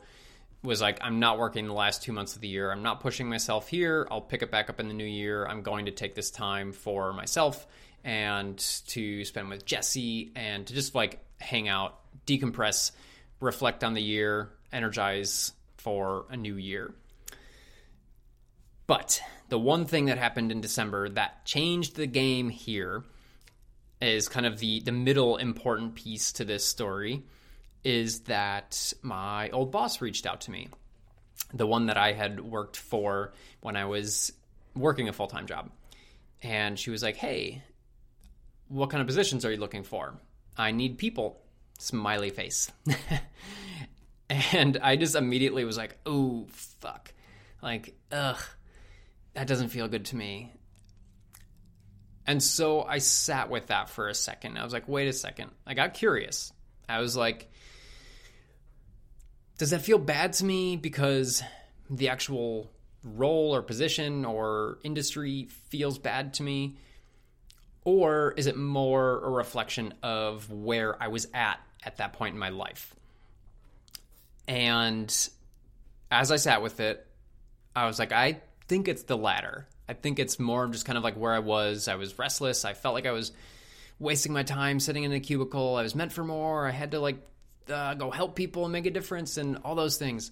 was 0.63 0.81
like, 0.81 0.99
I'm 1.01 1.19
not 1.19 1.39
working 1.39 1.67
the 1.67 1.73
last 1.73 2.03
two 2.03 2.13
months 2.13 2.37
of 2.37 2.41
the 2.41 2.49
year. 2.49 2.71
I'm 2.71 2.83
not 2.83 3.01
pushing 3.01 3.29
myself 3.29 3.69
here. 3.69 4.07
I'll 4.11 4.21
pick 4.21 4.43
it 4.43 4.51
back 4.51 4.71
up 4.71 4.79
in 4.79 4.87
the 4.87 4.95
new 4.95 5.05
year. 5.05 5.45
I'm 5.47 5.63
going 5.63 5.87
to 5.87 5.91
take 5.91 6.15
this 6.15 6.31
time 6.31 6.73
for 6.73 7.13
myself 7.13 7.67
and 8.05 8.59
to 8.89 9.25
spend 9.25 9.49
with 9.49 9.65
Jesse 9.65 10.33
and 10.37 10.67
to 10.67 10.75
just 10.75 10.95
like 10.95 11.25
hang 11.41 11.69
out, 11.69 11.99
decompress, 12.27 12.93
reflect 13.41 13.83
on 13.83 13.95
the 13.95 14.03
year, 14.03 14.51
energize 14.73 15.53
for 15.79 16.27
a 16.31 16.37
new 16.37 16.57
year. 16.57 16.95
But 18.87 19.21
the 19.49 19.59
one 19.59 19.87
thing 19.87 20.07
that 20.07 20.19
happened 20.19 20.53
in 20.53 20.61
December 20.61 21.09
that 21.11 21.45
changed 21.45 21.97
the 21.97 22.07
game 22.07 22.49
here 22.49 23.03
is 24.01 24.29
kind 24.29 24.47
of 24.47 24.59
the 24.59 24.81
the 24.81 24.93
middle 24.93 25.37
important 25.37 25.95
piece 25.95 26.33
to 26.33 26.45
this 26.45 26.65
story 26.65 27.23
is 27.85 28.21
that 28.23 28.93
my 29.03 29.51
old 29.51 29.73
boss 29.73 30.01
reached 30.01 30.27
out 30.27 30.43
to 30.43 30.51
me. 30.51 30.69
The 31.53 31.67
one 31.67 31.87
that 31.87 31.97
I 31.97 32.13
had 32.13 32.41
worked 32.41 32.77
for 32.77 33.33
when 33.61 33.77
I 33.77 33.85
was 33.85 34.33
working 34.75 35.09
a 35.09 35.13
full-time 35.13 35.47
job. 35.47 35.71
And 36.43 36.79
she 36.79 36.91
was 36.91 37.03
like, 37.03 37.17
"Hey, 37.17 37.63
what 38.69 38.91
kind 38.91 39.01
of 39.01 39.07
positions 39.07 39.45
are 39.45 39.51
you 39.51 39.59
looking 39.59 39.85
for? 39.85 40.15
I 40.57 40.73
need 40.73 40.99
people." 40.99 41.41
Smiley 41.79 42.31
face. 42.31 42.71
and 44.31 44.79
I 44.83 44.97
just 44.97 45.15
immediately 45.15 45.65
was 45.65 45.77
like, 45.77 45.99
"Oh, 46.07 46.47
fuck." 46.51 47.13
Like, 47.61 47.95
ugh 48.11 48.39
that 49.35 49.47
doesn't 49.47 49.69
feel 49.69 49.89
good 49.89 50.07
to 50.07 50.17
me. 50.17 50.53
And 52.27 52.43
so 52.43 52.83
I 52.83 52.99
sat 52.99 53.51
with 53.51 53.69
that 53.69 53.89
for 53.89 54.09
a 54.09 54.15
second. 54.15 54.59
I 54.59 54.65
was 54.65 54.73
like, 54.73 54.89
wait 54.89 55.09
a 55.09 55.13
second. 55.13 55.51
I 55.67 55.75
got 55.75 55.95
curious. 55.95 56.53
I 56.89 57.01
was 57.01 57.17
like, 57.17 57.51
does 59.63 59.71
that 59.71 59.83
feel 59.83 59.97
bad 59.97 60.33
to 60.33 60.45
me 60.45 60.75
because 60.75 61.41
the 61.89 62.09
actual 62.09 62.69
role 63.05 63.55
or 63.55 63.63
position 63.63 64.25
or 64.25 64.81
industry 64.83 65.47
feels 65.69 66.01
bad 66.01 66.35
to 66.35 66.43
me? 66.43 66.77
Or 67.85 68.35
is 68.37 68.49
it 68.49 68.57
more 68.57 69.21
a 69.25 69.31
reflection 69.31 69.95
of 70.03 70.51
where 70.51 71.01
I 71.01 71.07
was 71.07 71.29
at 71.33 71.61
at 71.85 71.99
that 71.99 72.13
point 72.13 72.35
in 72.35 72.41
my 72.41 72.49
life? 72.49 72.93
And 74.49 75.09
as 76.11 76.33
I 76.33 76.37
sat 76.39 76.61
with 76.61 76.81
it, 76.81 77.07
I 77.77 77.87
was 77.87 78.01
like, 78.01 78.11
I 78.11 78.41
think 78.67 78.89
it's 78.89 79.05
the 79.05 79.17
latter. 79.17 79.69
I 79.89 79.93
think 79.93 80.19
it's 80.19 80.41
more 80.41 80.67
just 80.67 80.87
kind 80.87 80.99
of 80.99 81.05
like 81.05 81.15
where 81.15 81.35
I 81.35 81.39
was. 81.39 81.87
I 81.87 81.95
was 81.95 82.19
restless. 82.19 82.65
I 82.65 82.73
felt 82.73 82.97
like 82.97 83.07
I 83.07 83.13
was 83.13 83.31
wasting 84.01 84.33
my 84.33 84.43
time 84.43 84.81
sitting 84.81 85.05
in 85.05 85.13
a 85.13 85.21
cubicle. 85.21 85.77
I 85.77 85.85
was 85.85 85.95
meant 85.95 86.13
for 86.13 86.25
more. 86.25 86.67
I 86.67 86.73
had 86.73 86.91
to 86.91 86.99
like 86.99 87.19
uh, 87.73 87.95
go 87.95 88.11
help 88.11 88.37
people 88.37 88.65
and 88.65 88.73
make 88.73 88.87
a 88.87 88.91
difference 88.91 89.37
and 89.37 89.59
all 89.65 89.75
those 89.75 89.97
things. 89.97 90.31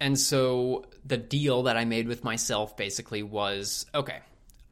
And 0.00 0.18
so 0.18 0.86
the 1.04 1.18
deal 1.18 1.64
that 1.64 1.76
I 1.76 1.84
made 1.84 2.08
with 2.08 2.24
myself 2.24 2.76
basically 2.76 3.22
was 3.22 3.84
okay, 3.94 4.20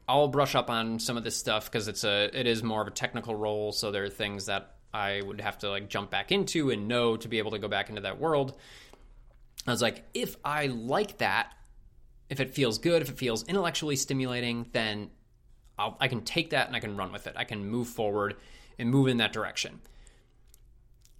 I'll 0.07 0.27
brush 0.27 0.55
up 0.55 0.71
on 0.71 0.97
some 0.97 1.17
of 1.17 1.23
this 1.23 1.37
stuff 1.37 1.71
because 1.71 1.87
it's 1.87 2.03
a 2.03 2.31
it 2.33 2.47
is 2.47 2.63
more 2.63 2.81
of 2.81 2.87
a 2.87 2.91
technical 2.91 3.35
role, 3.35 3.71
so 3.71 3.91
there 3.91 4.03
are 4.03 4.09
things 4.09 4.47
that 4.47 4.75
I 4.91 5.21
would 5.23 5.39
have 5.41 5.59
to 5.59 5.69
like 5.69 5.87
jump 5.87 6.09
back 6.09 6.31
into 6.31 6.71
and 6.71 6.87
know 6.87 7.15
to 7.15 7.27
be 7.27 7.37
able 7.37 7.51
to 7.51 7.59
go 7.59 7.67
back 7.67 7.89
into 7.89 8.01
that 8.01 8.19
world. 8.19 8.57
I 9.67 9.71
was 9.71 9.83
like, 9.83 10.03
if 10.15 10.35
I 10.43 10.65
like 10.65 11.19
that, 11.19 11.53
if 12.27 12.39
it 12.39 12.55
feels 12.55 12.79
good, 12.79 13.03
if 13.03 13.09
it 13.09 13.17
feels 13.17 13.43
intellectually 13.43 13.95
stimulating, 13.97 14.67
then 14.71 15.11
I'll, 15.77 15.95
I 15.99 16.07
can 16.07 16.21
take 16.21 16.51
that 16.51 16.65
and 16.65 16.75
I 16.75 16.79
can 16.79 16.97
run 16.97 17.11
with 17.11 17.27
it. 17.27 17.33
I 17.35 17.43
can 17.43 17.69
move 17.69 17.87
forward 17.87 18.37
and 18.79 18.89
move 18.89 19.07
in 19.07 19.17
that 19.17 19.33
direction. 19.33 19.81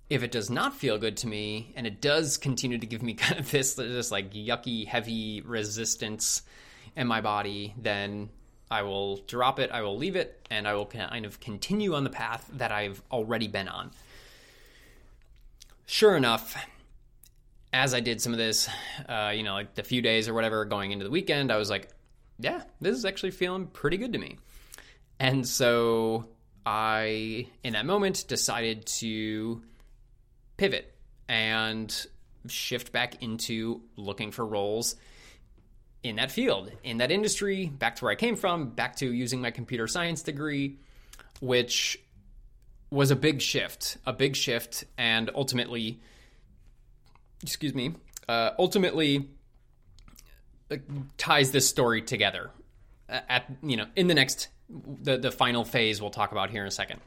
If 0.10 0.24
it 0.24 0.32
does 0.32 0.50
not 0.50 0.74
feel 0.74 0.98
good 0.98 1.18
to 1.18 1.28
me 1.28 1.72
and 1.76 1.86
it 1.86 2.02
does 2.02 2.38
continue 2.38 2.80
to 2.80 2.88
give 2.88 3.04
me 3.04 3.14
kind 3.16 3.40
of 3.40 3.52
this, 3.52 3.76
this 3.76 4.12
like 4.12 4.34
yucky, 4.34 4.88
heavy 4.88 5.42
resistance 5.42 6.42
in 6.96 7.06
my 7.06 7.22
body, 7.22 7.76
then 7.78 8.30
I 8.72 8.84
will 8.84 9.18
drop 9.18 9.60
it, 9.60 9.72
I 9.72 9.82
will 9.82 9.98
leave 9.98 10.16
it, 10.16 10.48
and 10.50 10.68
I 10.68 10.74
will 10.74 10.86
kind 10.86 11.26
of 11.26 11.40
continue 11.40 11.96
on 11.96 12.04
the 12.04 12.10
path 12.10 12.50
that 12.54 12.72
I've 12.72 13.02
already 13.12 13.48
been 13.48 13.68
on. 13.68 13.92
Sure 15.88 16.16
enough, 16.16 16.56
as 17.74 17.96
I 17.96 18.00
did 18.00 18.22
some 18.22 18.32
of 18.32 18.38
this, 18.38 18.70
uh, 19.08 19.32
you 19.36 19.42
know, 19.42 19.54
like 19.54 19.74
the 19.74 19.84
few 19.84 20.02
days 20.02 20.28
or 20.28 20.36
whatever 20.36 20.66
going 20.66 20.92
into 20.92 21.04
the 21.04 21.12
weekend, 21.12 21.52
I 21.52 21.58
was 21.58 21.70
like, 21.70 21.90
yeah, 22.40 22.62
this 22.80 22.96
is 22.96 23.06
actually 23.06 23.32
feeling 23.32 23.68
pretty 23.68 23.98
good 23.98 24.14
to 24.14 24.20
me. 24.20 24.38
And 25.20 25.48
so 25.48 26.28
I, 26.66 27.48
in 27.64 27.74
that 27.74 27.86
moment, 27.86 28.26
decided 28.28 28.86
to 28.86 29.62
pivot 30.58 30.94
and 31.28 32.06
shift 32.48 32.92
back 32.92 33.22
into 33.24 33.82
looking 33.96 34.32
for 34.32 34.46
roles 34.46 34.96
in 36.04 36.16
that 36.16 36.32
field, 36.32 36.72
in 36.84 36.98
that 36.98 37.12
industry, 37.12 37.68
back 37.68 37.98
to 37.98 38.06
where 38.06 38.12
I 38.12 38.16
came 38.16 38.36
from, 38.36 38.70
back 38.70 38.96
to 38.98 39.12
using 39.12 39.42
my 39.42 39.52
computer 39.52 39.88
science 39.88 40.22
degree, 40.22 40.78
which 41.42 42.00
was 42.90 43.12
a 43.12 43.16
big 43.16 43.42
shift, 43.42 43.98
a 44.06 44.14
big 44.14 44.36
shift, 44.36 44.86
and 44.98 45.30
ultimately, 45.36 46.00
excuse 47.44 47.76
me, 47.76 47.96
uh, 48.28 48.52
ultimately 48.58 49.30
uh, 50.72 50.78
ties 51.18 51.52
this 51.52 51.68
story 51.68 52.02
together. 52.02 52.52
At 53.10 53.46
you 53.64 53.76
know, 53.76 53.88
in 53.96 54.08
the 54.08 54.14
next, 54.14 54.50
the 54.70 55.18
the 55.18 55.32
final 55.32 55.66
phase 55.66 56.02
we'll 56.02 56.12
talk 56.12 56.32
about 56.32 56.50
here 56.50 56.62
in 56.62 56.68
a 56.68 56.72
second. 56.72 57.02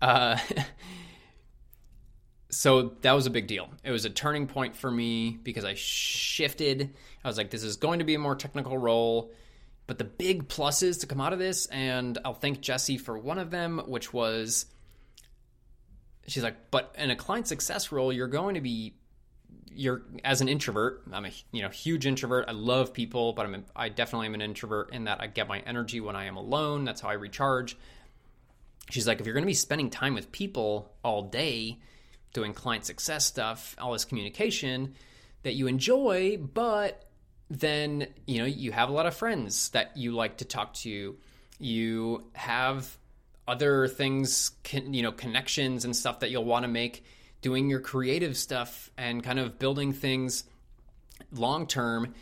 Uh, 0.00 0.38
so 2.50 2.94
that 3.02 3.12
was 3.12 3.26
a 3.26 3.30
big 3.30 3.46
deal. 3.46 3.68
It 3.84 3.90
was 3.90 4.04
a 4.04 4.10
turning 4.10 4.46
point 4.46 4.76
for 4.76 4.90
me 4.90 5.38
because 5.42 5.64
I 5.64 5.74
shifted. 5.74 6.94
I 7.24 7.28
was 7.28 7.36
like, 7.36 7.50
this 7.50 7.62
is 7.62 7.76
going 7.76 8.00
to 8.00 8.04
be 8.04 8.14
a 8.14 8.18
more 8.18 8.36
technical 8.36 8.76
role. 8.76 9.32
But 9.86 9.98
the 9.98 10.04
big 10.04 10.48
pluses 10.48 11.00
to 11.00 11.06
come 11.06 11.20
out 11.20 11.32
of 11.32 11.38
this, 11.38 11.66
and 11.66 12.16
I'll 12.24 12.34
thank 12.34 12.60
Jesse 12.60 12.98
for 12.98 13.18
one 13.18 13.38
of 13.38 13.50
them, 13.50 13.82
which 13.86 14.12
was 14.12 14.66
she's 16.26 16.42
like, 16.42 16.70
but 16.70 16.94
in 16.98 17.10
a 17.10 17.16
client 17.16 17.48
success 17.48 17.90
role, 17.90 18.12
you're 18.12 18.28
going 18.28 18.54
to 18.54 18.60
be 18.60 18.94
you're 19.74 20.02
as 20.24 20.40
an 20.40 20.48
introvert. 20.48 21.02
I'm 21.12 21.24
a 21.24 21.30
you 21.50 21.62
know 21.62 21.68
huge 21.68 22.06
introvert. 22.06 22.46
I 22.48 22.52
love 22.52 22.92
people, 22.92 23.32
but 23.32 23.46
I'm 23.46 23.54
a, 23.54 23.62
I 23.74 23.88
definitely 23.88 24.26
am 24.26 24.34
an 24.34 24.42
introvert 24.42 24.92
in 24.92 25.04
that 25.04 25.20
I 25.20 25.26
get 25.26 25.48
my 25.48 25.60
energy 25.60 26.00
when 26.00 26.16
I 26.16 26.26
am 26.26 26.36
alone. 26.36 26.84
That's 26.84 27.00
how 27.00 27.08
I 27.08 27.14
recharge. 27.14 27.76
She's 28.90 29.06
like, 29.06 29.20
if 29.20 29.26
you're 29.26 29.34
going 29.34 29.44
to 29.44 29.46
be 29.46 29.54
spending 29.54 29.90
time 29.90 30.14
with 30.14 30.32
people 30.32 30.92
all 31.02 31.22
day, 31.22 31.78
doing 32.32 32.52
client 32.52 32.84
success 32.84 33.24
stuff, 33.24 33.74
all 33.80 33.92
this 33.92 34.04
communication 34.04 34.94
that 35.44 35.54
you 35.54 35.66
enjoy, 35.66 36.36
but 36.36 37.08
then, 37.48 38.06
you 38.26 38.38
know, 38.38 38.44
you 38.44 38.72
have 38.72 38.88
a 38.88 38.92
lot 38.92 39.06
of 39.06 39.14
friends 39.14 39.70
that 39.70 39.96
you 39.96 40.12
like 40.12 40.38
to 40.38 40.44
talk 40.44 40.74
to. 40.74 41.16
You 41.58 42.24
have 42.34 42.96
other 43.46 43.88
things, 43.88 44.52
you 44.72 45.02
know, 45.02 45.12
connections 45.12 45.84
and 45.84 45.94
stuff 45.94 46.20
that 46.20 46.30
you'll 46.30 46.44
want 46.44 46.64
to 46.64 46.68
make 46.68 47.04
doing 47.42 47.68
your 47.68 47.80
creative 47.80 48.36
stuff 48.36 48.90
and 48.96 49.22
kind 49.22 49.38
of 49.38 49.58
building 49.58 49.92
things 49.92 50.44
long 51.32 51.66
term. 51.66 52.14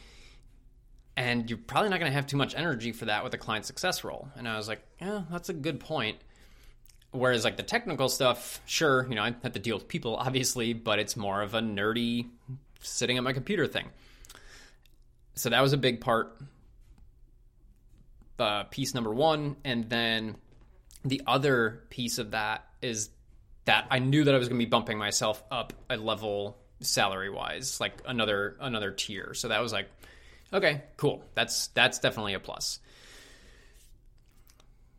And 1.16 1.48
you're 1.48 1.58
probably 1.58 1.90
not 1.90 2.00
going 2.00 2.10
to 2.10 2.16
have 2.16 2.26
too 2.26 2.38
much 2.38 2.54
energy 2.54 2.92
for 2.92 3.04
that 3.04 3.22
with 3.22 3.34
a 3.34 3.38
client 3.38 3.66
success 3.66 4.02
role. 4.02 4.28
And 4.36 4.48
I 4.48 4.56
was 4.56 4.68
like, 4.68 4.80
yeah, 5.00 5.22
that's 5.30 5.50
a 5.50 5.52
good 5.52 5.78
point. 5.78 6.16
Whereas 7.12 7.44
like 7.44 7.56
the 7.56 7.62
technical 7.62 8.08
stuff, 8.08 8.60
sure, 8.66 9.06
you 9.08 9.16
know, 9.16 9.22
I 9.22 9.34
have 9.42 9.52
to 9.52 9.58
deal 9.58 9.76
with 9.76 9.88
people 9.88 10.16
obviously, 10.16 10.72
but 10.72 10.98
it's 10.98 11.16
more 11.16 11.42
of 11.42 11.54
a 11.54 11.60
nerdy 11.60 12.28
sitting 12.80 13.18
at 13.18 13.24
my 13.24 13.32
computer 13.32 13.66
thing. 13.66 13.86
So 15.34 15.50
that 15.50 15.60
was 15.60 15.72
a 15.72 15.76
big 15.76 16.00
part. 16.00 16.36
Uh, 18.38 18.64
piece 18.64 18.94
number 18.94 19.12
one, 19.12 19.56
and 19.64 19.90
then 19.90 20.34
the 21.04 21.20
other 21.26 21.82
piece 21.90 22.16
of 22.18 22.30
that 22.30 22.64
is 22.80 23.10
that 23.70 23.86
I 23.88 24.00
knew 24.00 24.24
that 24.24 24.34
I 24.34 24.36
was 24.36 24.48
going 24.48 24.58
to 24.58 24.66
be 24.66 24.68
bumping 24.68 24.98
myself 24.98 25.44
up 25.48 25.72
a 25.88 25.96
level 25.96 26.58
salary 26.80 27.30
wise, 27.30 27.80
like 27.80 28.02
another 28.04 28.56
another 28.58 28.90
tier. 28.90 29.32
So 29.32 29.46
that 29.46 29.60
was 29.60 29.72
like, 29.72 29.86
okay, 30.52 30.82
cool. 30.96 31.22
That's 31.36 31.68
that's 31.68 32.00
definitely 32.00 32.34
a 32.34 32.40
plus. 32.40 32.80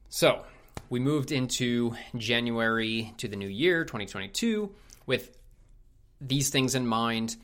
So 0.08 0.46
we 0.90 1.02
moved 1.02 1.34
into 1.34 1.98
January 2.16 3.14
to 3.18 3.28
the 3.28 3.36
new 3.36 3.50
year, 3.50 3.84
2022, 3.84 4.72
with 5.06 5.38
these 6.22 6.50
things 6.50 6.74
in 6.74 6.88
mind. 6.88 7.36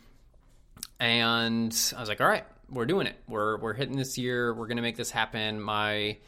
And 0.97 1.75
I 1.93 1.99
was 1.99 2.07
like, 2.07 2.21
all 2.21 2.29
right, 2.29 2.45
we're 2.69 2.85
doing 2.85 3.05
it. 3.05 3.17
We're 3.27 3.57
we're 3.57 3.73
hitting 3.73 3.97
this 3.97 4.17
year. 4.17 4.53
We're 4.53 4.67
gonna 4.67 4.81
make 4.81 4.95
this 4.95 5.11
happen. 5.11 5.59
My 5.59 6.19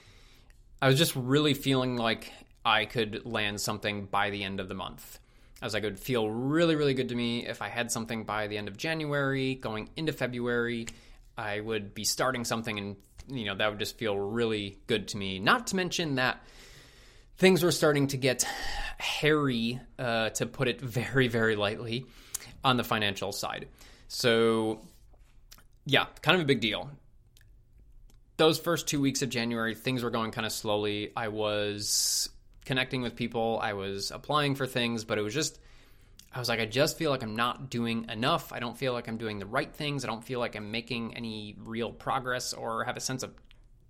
I 0.81 0.87
was 0.89 0.97
just 0.97 1.15
really 1.15 1.53
feeling 1.53 1.95
like 1.95 2.33
I 2.63 2.85
could 2.85 3.25
land 3.25 3.61
something 3.61 4.05
by 4.05 4.29
the 4.29 4.43
end 4.43 4.59
of 4.59 4.67
the 4.67 4.75
month. 4.75 5.19
As 5.61 5.75
I 5.75 5.79
would 5.79 5.99
feel 5.99 6.29
really, 6.29 6.75
really 6.75 6.93
good 6.93 7.09
to 7.09 7.15
me 7.15 7.45
if 7.45 7.61
I 7.61 7.69
had 7.69 7.91
something 7.91 8.23
by 8.23 8.47
the 8.47 8.57
end 8.57 8.67
of 8.67 8.77
January, 8.77 9.55
going 9.55 9.89
into 9.95 10.13
February. 10.13 10.87
I 11.37 11.59
would 11.59 11.93
be 11.93 12.03
starting 12.03 12.45
something, 12.45 12.77
and 12.77 12.95
you 13.27 13.45
know 13.45 13.55
that 13.55 13.69
would 13.69 13.79
just 13.79 13.97
feel 13.97 14.17
really 14.17 14.77
good 14.87 15.09
to 15.09 15.17
me. 15.17 15.39
Not 15.39 15.67
to 15.67 15.75
mention 15.75 16.15
that 16.15 16.41
things 17.37 17.63
were 17.63 17.71
starting 17.71 18.07
to 18.07 18.17
get 18.17 18.45
hairy, 18.97 19.79
uh, 19.97 20.29
to 20.31 20.45
put 20.45 20.67
it 20.67 20.81
very, 20.81 21.27
very 21.27 21.55
lightly, 21.55 22.05
on 22.63 22.77
the 22.77 22.83
financial 22.83 23.31
side. 23.31 23.67
So, 24.07 24.81
yeah, 25.85 26.05
kind 26.21 26.35
of 26.35 26.41
a 26.41 26.45
big 26.45 26.61
deal. 26.61 26.89
Those 28.37 28.59
first 28.59 28.87
two 28.87 29.01
weeks 29.01 29.21
of 29.21 29.29
January, 29.29 29.75
things 29.75 30.03
were 30.03 30.09
going 30.09 30.31
kind 30.31 30.45
of 30.45 30.51
slowly. 30.51 31.11
I 31.15 31.27
was 31.27 32.29
connecting 32.69 33.01
with 33.01 33.15
people, 33.15 33.59
I 33.63 33.73
was 33.73 34.11
applying 34.11 34.53
for 34.53 34.67
things, 34.67 35.03
but 35.03 35.17
it 35.17 35.23
was 35.23 35.33
just, 35.33 35.59
I 36.31 36.37
was 36.37 36.47
like, 36.47 36.59
I 36.59 36.67
just 36.67 36.99
feel 36.99 37.09
like 37.09 37.23
I'm 37.23 37.35
not 37.35 37.71
doing 37.71 38.05
enough. 38.09 38.53
I 38.53 38.59
don't 38.59 38.77
feel 38.77 38.93
like 38.93 39.07
I'm 39.07 39.17
doing 39.17 39.39
the 39.39 39.47
right 39.47 39.73
things. 39.73 40.05
I 40.05 40.07
don't 40.07 40.23
feel 40.23 40.39
like 40.39 40.55
I'm 40.55 40.69
making 40.69 41.17
any 41.17 41.55
real 41.63 41.91
progress 41.91 42.53
or 42.53 42.83
have 42.83 42.95
a 42.95 42.99
sense 42.99 43.23
of 43.23 43.33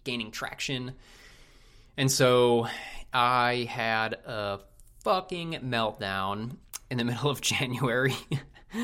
gaining 0.05 0.31
traction. 0.31 0.93
And 1.97 2.09
so 2.09 2.67
I 3.11 3.67
had 3.69 4.13
a 4.13 4.61
fucking 5.03 5.55
meltdown 5.65 6.55
in 6.89 6.97
the 6.99 7.03
middle 7.09 7.29
of 7.29 7.41
January. 7.41 8.15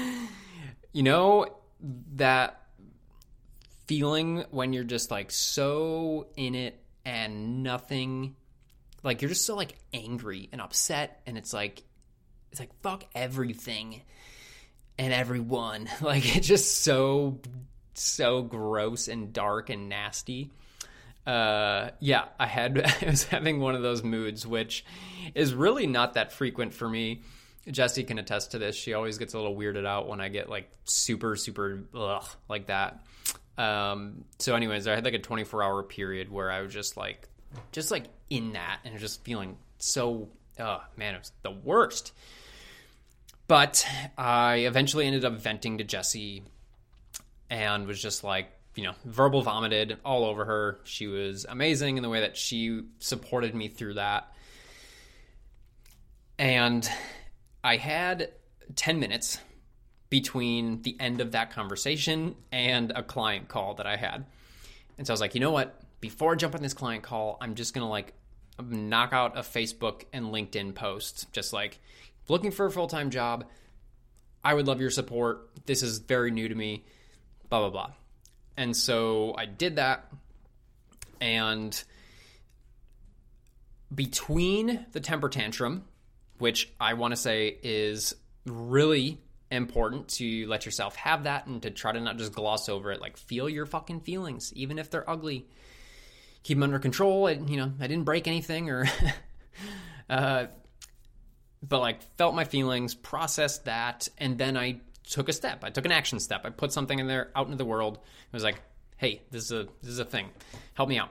you 0.91 1.03
know, 1.03 1.55
that 2.15 2.61
feeling 3.87 4.43
when 4.51 4.73
you're 4.73 4.83
just 4.83 5.09
like 5.09 5.31
so 5.31 6.27
in 6.35 6.53
it 6.53 6.83
and 7.05 7.63
nothing 7.63 8.35
like 9.05 9.21
you're 9.21 9.29
just 9.29 9.45
so 9.45 9.55
like 9.55 9.75
angry 9.93 10.49
and 10.51 10.59
upset 10.59 11.21
and 11.25 11.37
it's 11.37 11.53
like 11.53 11.83
it's 12.51 12.59
like 12.59 12.71
fuck 12.81 13.05
everything 13.13 14.01
and 14.97 15.13
everyone 15.13 15.89
like 16.01 16.35
it's 16.35 16.47
just 16.47 16.83
so 16.83 17.39
so 17.93 18.41
gross 18.41 19.07
and 19.07 19.31
dark 19.31 19.69
and 19.69 19.87
nasty 19.87 20.51
uh, 21.25 21.89
yeah, 21.99 22.25
I 22.39 22.45
had 22.45 22.79
I 23.01 23.09
was 23.09 23.23
having 23.23 23.59
one 23.59 23.75
of 23.75 23.81
those 23.81 24.03
moods, 24.03 24.45
which 24.45 24.85
is 25.33 25.53
really 25.53 25.87
not 25.87 26.13
that 26.13 26.31
frequent 26.31 26.73
for 26.73 26.87
me. 26.87 27.21
Jesse 27.67 28.03
can 28.03 28.19
attest 28.19 28.51
to 28.51 28.59
this. 28.59 28.75
She 28.75 28.93
always 28.93 29.17
gets 29.17 29.33
a 29.33 29.37
little 29.37 29.55
weirded 29.55 29.87
out 29.87 30.07
when 30.07 30.21
I 30.21 30.29
get 30.29 30.49
like 30.49 30.69
super 30.83 31.35
super 31.35 31.83
ugh, 31.95 32.25
like 32.47 32.67
that. 32.67 33.03
Um, 33.57 34.25
so, 34.37 34.55
anyways, 34.55 34.85
I 34.85 34.93
had 34.93 35.05
like 35.05 35.13
a 35.13 35.19
24 35.19 35.63
hour 35.63 35.81
period 35.81 36.31
where 36.31 36.51
I 36.51 36.61
was 36.61 36.73
just 36.73 36.95
like, 36.95 37.27
just 37.71 37.91
like 37.91 38.05
in 38.29 38.53
that, 38.53 38.79
and 38.83 38.97
just 38.99 39.23
feeling 39.23 39.57
so. 39.77 40.29
Oh 40.59 40.81
man, 40.97 41.15
it 41.15 41.19
was 41.19 41.31
the 41.43 41.51
worst. 41.51 42.13
But 43.47 43.85
I 44.17 44.57
eventually 44.59 45.05
ended 45.05 45.23
up 45.23 45.33
venting 45.33 45.77
to 45.77 45.83
Jesse 45.83 46.43
and 47.49 47.85
was 47.85 48.01
just 48.01 48.23
like, 48.23 48.49
you 48.73 48.83
know, 48.83 48.93
verbal 49.05 49.41
vomited 49.43 49.97
all 50.03 50.25
over 50.25 50.45
her. 50.45 50.79
She 50.83 51.07
was 51.07 51.45
amazing 51.47 51.97
in 51.97 52.03
the 52.03 52.09
way 52.09 52.21
that 52.21 52.37
she 52.37 52.81
supported 52.99 53.53
me 53.53 53.67
through 53.67 53.95
that. 53.95 54.33
And 56.39 56.89
I 57.63 57.77
had 57.77 58.31
10 58.75 58.99
minutes 58.99 59.39
between 60.09 60.81
the 60.81 60.97
end 60.99 61.21
of 61.21 61.33
that 61.33 61.51
conversation 61.51 62.35
and 62.51 62.91
a 62.95 63.03
client 63.03 63.47
call 63.47 63.75
that 63.75 63.85
I 63.85 63.95
had. 63.95 64.25
And 64.97 65.05
so 65.05 65.11
I 65.11 65.15
was 65.15 65.21
like, 65.21 65.35
you 65.35 65.41
know 65.41 65.51
what? 65.51 65.79
Before 66.05 66.33
I 66.33 66.35
jump 66.35 66.53
on 66.53 66.61
this 66.61 66.75
client 66.75 67.01
call, 67.01 67.35
I'm 67.41 67.55
just 67.55 67.73
to 67.83 67.89
like 67.89 68.13
knock 68.63 69.11
out 69.11 69.35
a 69.35 69.41
Facebook 69.41 70.03
and 70.13 70.27
LinkedIn 70.27 70.75
post, 70.75 71.33
just 71.33 71.51
like 71.51 71.79
looking 72.27 72.51
for 72.51 72.67
a 72.67 72.71
full 72.71 72.85
time 72.85 73.09
job. 73.09 73.45
I 74.43 74.53
would 74.53 74.67
love 74.67 74.79
your 74.79 74.91
support. 74.91 75.49
This 75.65 75.81
is 75.81 75.97
very 75.97 76.29
new 76.29 76.47
to 76.47 76.53
me, 76.53 76.85
blah, 77.49 77.61
blah, 77.61 77.71
blah. 77.71 77.91
And 78.55 78.77
so 78.77 79.33
I 79.35 79.47
did 79.47 79.77
that. 79.77 80.13
And 81.19 81.83
between 83.93 84.85
the 84.91 84.99
temper 84.99 85.29
tantrum, 85.29 85.85
which 86.37 86.71
I 86.79 86.93
want 86.93 87.13
to 87.13 87.15
say 87.15 87.57
is 87.63 88.13
really 88.45 89.19
important 89.49 90.09
to 90.09 90.45
let 90.45 90.67
yourself 90.67 90.95
have 90.97 91.23
that 91.23 91.47
and 91.47 91.63
to 91.63 91.71
try 91.71 91.93
to 91.93 91.99
not 91.99 92.19
just 92.19 92.31
gloss 92.31 92.69
over 92.69 92.91
it. 92.91 93.01
Like, 93.01 93.17
feel 93.17 93.49
your 93.49 93.65
fucking 93.65 94.01
feelings, 94.01 94.53
even 94.53 94.77
if 94.77 94.91
they're 94.91 95.09
ugly. 95.09 95.47
Keep 96.45 96.57
them 96.57 96.63
under 96.63 96.79
control. 96.79 97.25
And, 97.25 97.49
you 97.49 97.57
know, 97.57 97.73
I 97.79 97.87
didn't 97.87 98.05
break 98.05 98.27
anything 98.27 98.69
or, 98.69 98.87
uh, 100.09 100.45
but 101.61 101.79
like 101.79 102.03
felt 102.17 102.35
my 102.35 102.45
feelings, 102.45 102.93
processed 102.93 103.65
that, 103.65 104.07
and 104.19 104.37
then 104.37 104.55
I 104.55 104.79
took 105.09 105.27
a 105.27 105.33
step. 105.33 105.63
I 105.63 105.71
took 105.71 105.85
an 105.85 105.91
action 105.91 106.19
step. 106.19 106.45
I 106.45 106.51
put 106.51 106.71
something 106.71 106.99
in 106.99 107.07
there 107.07 107.31
out 107.35 107.47
into 107.47 107.57
the 107.57 107.65
world. 107.65 107.97
It 107.97 108.33
was 108.33 108.43
like, 108.43 108.61
hey, 108.97 109.23
this 109.31 109.45
is 109.45 109.51
a 109.51 109.67
this 109.81 109.91
is 109.91 109.99
a 109.99 110.05
thing. 110.05 110.29
Help 110.75 110.87
me 110.87 110.99
out. 110.99 111.09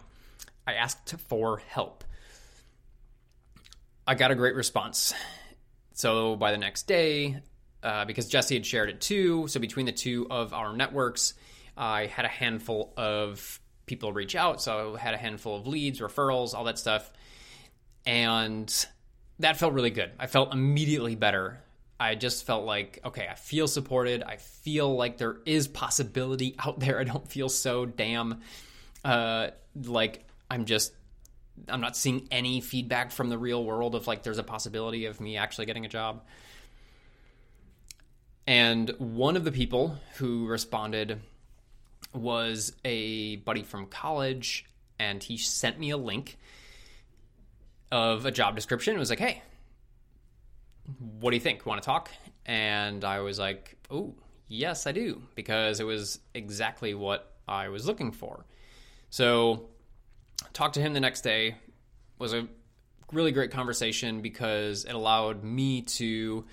I 0.68 0.74
asked 0.74 1.14
for 1.28 1.58
help. 1.68 2.04
I 4.06 4.14
got 4.14 4.30
a 4.30 4.36
great 4.36 4.54
response. 4.54 5.14
So 5.94 6.36
by 6.36 6.52
the 6.52 6.58
next 6.58 6.86
day, 6.86 7.40
uh, 7.82 8.04
because 8.04 8.28
Jesse 8.28 8.54
had 8.54 8.66
shared 8.66 8.88
it 8.88 9.00
too, 9.00 9.48
so 9.48 9.60
between 9.60 9.86
the 9.86 9.92
two 9.92 10.26
of 10.30 10.52
our 10.52 10.76
networks, 10.76 11.34
I 11.76 12.06
had 12.06 12.24
a 12.24 12.28
handful 12.28 12.92
of 12.96 13.60
people 13.86 14.12
reach 14.12 14.34
out. 14.34 14.62
So 14.62 14.96
I 14.96 14.98
had 14.98 15.14
a 15.14 15.18
handful 15.18 15.56
of 15.56 15.66
leads, 15.66 16.00
referrals, 16.00 16.54
all 16.54 16.64
that 16.64 16.78
stuff. 16.78 17.12
And 18.06 18.86
that 19.38 19.56
felt 19.56 19.72
really 19.72 19.90
good. 19.90 20.12
I 20.18 20.26
felt 20.26 20.52
immediately 20.52 21.14
better. 21.14 21.60
I 21.98 22.14
just 22.14 22.44
felt 22.44 22.64
like, 22.64 23.00
okay, 23.04 23.28
I 23.30 23.34
feel 23.34 23.68
supported. 23.68 24.22
I 24.22 24.36
feel 24.36 24.94
like 24.94 25.18
there 25.18 25.38
is 25.46 25.68
possibility 25.68 26.56
out 26.64 26.80
there. 26.80 27.00
I 27.00 27.04
don't 27.04 27.26
feel 27.28 27.48
so 27.48 27.86
damn 27.86 28.40
uh, 29.04 29.48
like 29.84 30.24
I'm 30.50 30.64
just 30.64 30.92
I'm 31.68 31.80
not 31.80 31.96
seeing 31.96 32.26
any 32.30 32.60
feedback 32.60 33.12
from 33.12 33.28
the 33.28 33.38
real 33.38 33.64
world 33.64 33.94
of 33.94 34.06
like 34.06 34.22
there's 34.22 34.38
a 34.38 34.42
possibility 34.44 35.06
of 35.06 35.20
me 35.20 35.36
actually 35.36 35.66
getting 35.66 35.84
a 35.84 35.88
job. 35.88 36.24
And 38.46 38.90
one 38.98 39.36
of 39.36 39.44
the 39.44 39.52
people 39.52 39.98
who 40.16 40.46
responded 40.46 41.20
was 42.14 42.72
a 42.84 43.36
buddy 43.36 43.62
from 43.62 43.86
college, 43.86 44.64
and 44.98 45.22
he 45.22 45.36
sent 45.36 45.78
me 45.78 45.90
a 45.90 45.96
link 45.96 46.38
of 47.90 48.26
a 48.26 48.30
job 48.30 48.54
description. 48.54 48.96
It 48.96 48.98
was 48.98 49.10
like, 49.10 49.18
hey, 49.18 49.42
what 51.20 51.30
do 51.30 51.36
you 51.36 51.40
think? 51.40 51.66
Want 51.66 51.82
to 51.82 51.86
talk? 51.86 52.10
And 52.46 53.04
I 53.04 53.20
was 53.20 53.38
like, 53.38 53.76
oh, 53.90 54.14
yes, 54.48 54.86
I 54.86 54.92
do, 54.92 55.22
because 55.34 55.80
it 55.80 55.84
was 55.84 56.20
exactly 56.34 56.94
what 56.94 57.32
I 57.48 57.68
was 57.68 57.86
looking 57.86 58.12
for. 58.12 58.44
So, 59.10 59.68
talked 60.52 60.74
to 60.74 60.80
him 60.80 60.92
the 60.92 61.00
next 61.00 61.22
day. 61.22 61.56
Was 62.18 62.32
a 62.32 62.46
really 63.12 63.32
great 63.32 63.50
conversation 63.50 64.22
because 64.22 64.84
it 64.84 64.94
allowed 64.94 65.42
me 65.42 65.82
to 65.82 66.44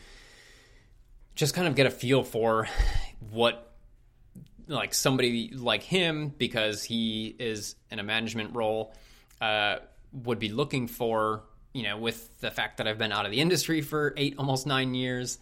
just 1.36 1.54
kind 1.54 1.68
of 1.68 1.76
get 1.76 1.86
a 1.86 1.92
feel 1.92 2.24
for 2.24 2.68
what 3.30 3.71
like 4.72 4.94
somebody 4.94 5.52
like 5.54 5.84
him 5.84 6.34
because 6.38 6.84
he 6.84 7.36
is 7.38 7.76
in 7.90 8.00
a 8.00 8.04
management 8.04 8.56
role 8.56 8.94
uh, 9.40 9.78
would 10.12 10.40
be 10.40 10.50
looking 10.50 10.88
for 10.88 11.44
you 11.74 11.84
know 11.84 11.98
with 11.98 12.40
the 12.40 12.52
fact 12.52 12.78
that 12.78 12.88
i've 12.88 12.98
been 12.98 13.12
out 13.12 13.26
of 13.26 13.32
the 13.32 13.40
industry 13.40 13.82
for 13.82 14.14
eight 14.18 14.36
almost 14.38 14.68
nine 14.68 14.94
years 14.94 15.38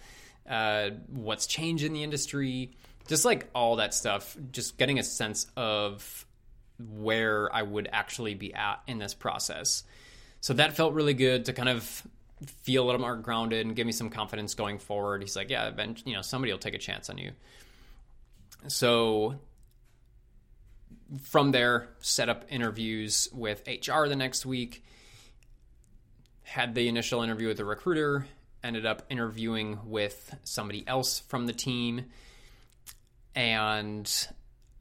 uh, 0.49 0.89
what's 1.07 1.47
changed 1.47 1.83
in 1.83 1.93
the 1.93 2.03
industry 2.03 2.71
just 3.07 3.25
like 3.25 3.47
all 3.55 3.77
that 3.77 3.93
stuff 3.93 4.37
just 4.51 4.77
getting 4.77 4.99
a 4.99 5.03
sense 5.03 5.47
of 5.55 6.25
where 6.97 7.53
i 7.53 7.61
would 7.61 7.89
actually 7.91 8.35
be 8.35 8.53
at 8.53 8.81
in 8.87 8.99
this 8.99 9.13
process. 9.13 9.83
So 10.41 10.53
that 10.53 10.77
felt 10.77 10.93
really 10.93 11.13
good 11.13 11.45
to 11.45 11.53
kind 11.53 11.67
of 11.67 12.03
feel 12.61 12.83
a 12.83 12.85
little 12.85 13.01
more 13.01 13.17
grounded 13.17 13.65
and 13.65 13.75
give 13.75 13.85
me 13.85 13.91
some 13.91 14.09
confidence 14.09 14.53
going 14.53 14.79
forward. 14.79 15.21
He's 15.21 15.35
like 15.35 15.49
yeah 15.49 15.71
you 16.05 16.13
know 16.13 16.21
somebody 16.21 16.53
will 16.53 16.59
take 16.59 16.75
a 16.75 16.79
chance 16.79 17.09
on 17.09 17.17
you 17.17 17.31
so 18.67 19.39
from 21.23 21.51
there, 21.51 21.89
set 21.99 22.29
up 22.29 22.45
interviews 22.49 23.29
with 23.33 23.67
HR 23.67 24.07
the 24.07 24.15
next 24.15 24.45
week. 24.45 24.83
Had 26.43 26.75
the 26.75 26.87
initial 26.87 27.21
interview 27.21 27.47
with 27.47 27.57
the 27.57 27.65
recruiter, 27.65 28.25
ended 28.63 28.85
up 28.85 29.03
interviewing 29.09 29.79
with 29.85 30.35
somebody 30.43 30.83
else 30.87 31.19
from 31.19 31.45
the 31.45 31.53
team. 31.53 32.05
And 33.35 34.27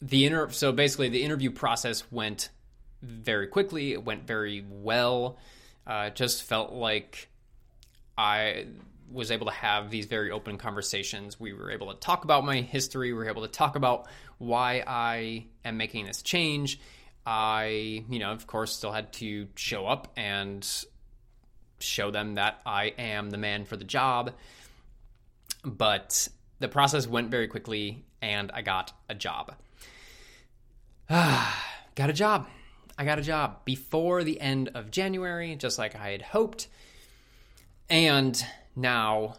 the 0.01 0.25
inter 0.27 0.51
so 0.51 0.73
basically 0.73 1.09
the 1.09 1.23
interview 1.23 1.51
process 1.51 2.11
went 2.11 2.51
very 3.03 3.47
quickly, 3.47 3.93
it 3.93 4.05
went 4.05 4.27
very 4.27 4.65
well. 4.69 5.39
Uh, 5.87 6.05
it 6.09 6.15
just 6.15 6.43
felt 6.43 6.73
like 6.73 7.29
I 8.17 8.67
was 9.11 9.31
able 9.31 9.47
to 9.47 9.53
have 9.53 9.91
these 9.91 10.07
very 10.07 10.31
open 10.31 10.59
conversations. 10.59 11.41
We 11.41 11.53
were 11.53 11.71
able 11.71 11.93
to 11.93 11.99
talk 11.99 12.25
about 12.25 12.45
my 12.45 12.61
history. 12.61 13.13
We 13.13 13.19
were 13.19 13.29
able 13.29 13.43
to 13.43 13.49
talk 13.49 13.77
about 13.77 14.09
why 14.39 14.85
I 14.87 15.47
am 15.65 15.77
making 15.77 16.07
this 16.07 16.23
change. 16.23 16.81
I, 17.27 18.05
you 18.09 18.19
know, 18.19 18.31
of 18.33 18.47
course, 18.47 18.75
still 18.75 18.93
had 18.93 19.13
to 19.15 19.49
show 19.55 19.87
up 19.87 20.13
and 20.17 20.67
show 21.81 22.11
them 22.11 22.35
that 22.35 22.61
I 22.67 22.87
am 22.99 23.31
the 23.31 23.39
man 23.39 23.65
for 23.65 23.77
the 23.77 23.85
job. 23.85 24.33
But 25.65 26.29
the 26.59 26.69
process 26.69 27.07
went 27.07 27.31
very 27.31 27.49
quickly 27.49 28.05
and 28.21 28.51
I 28.53 28.63
got 28.63 28.93
a 29.09 29.15
job. 29.15 29.55
got 31.09 32.11
a 32.11 32.13
job. 32.13 32.47
I 32.97 33.05
got 33.05 33.19
a 33.19 33.23
job 33.23 33.65
before 33.65 34.25
the 34.25 34.41
end 34.41 34.71
of 34.75 34.91
January, 34.91 35.55
just 35.55 35.79
like 35.79 35.95
I 35.95 36.11
had 36.11 36.23
hoped. 36.23 36.69
And 37.89 38.43
now, 38.79 39.35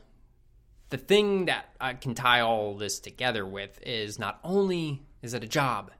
the 0.89 0.97
thing 0.97 1.45
that 1.45 1.73
I 1.80 1.93
can 1.93 2.13
tie 2.13 2.41
all 2.41 2.75
this 2.75 2.99
together 2.99 3.45
with 3.45 3.80
is 3.84 4.19
not 4.19 4.38
only 4.43 5.02
is 5.21 5.34
it 5.34 5.45
a 5.45 5.47
job, 5.47 5.91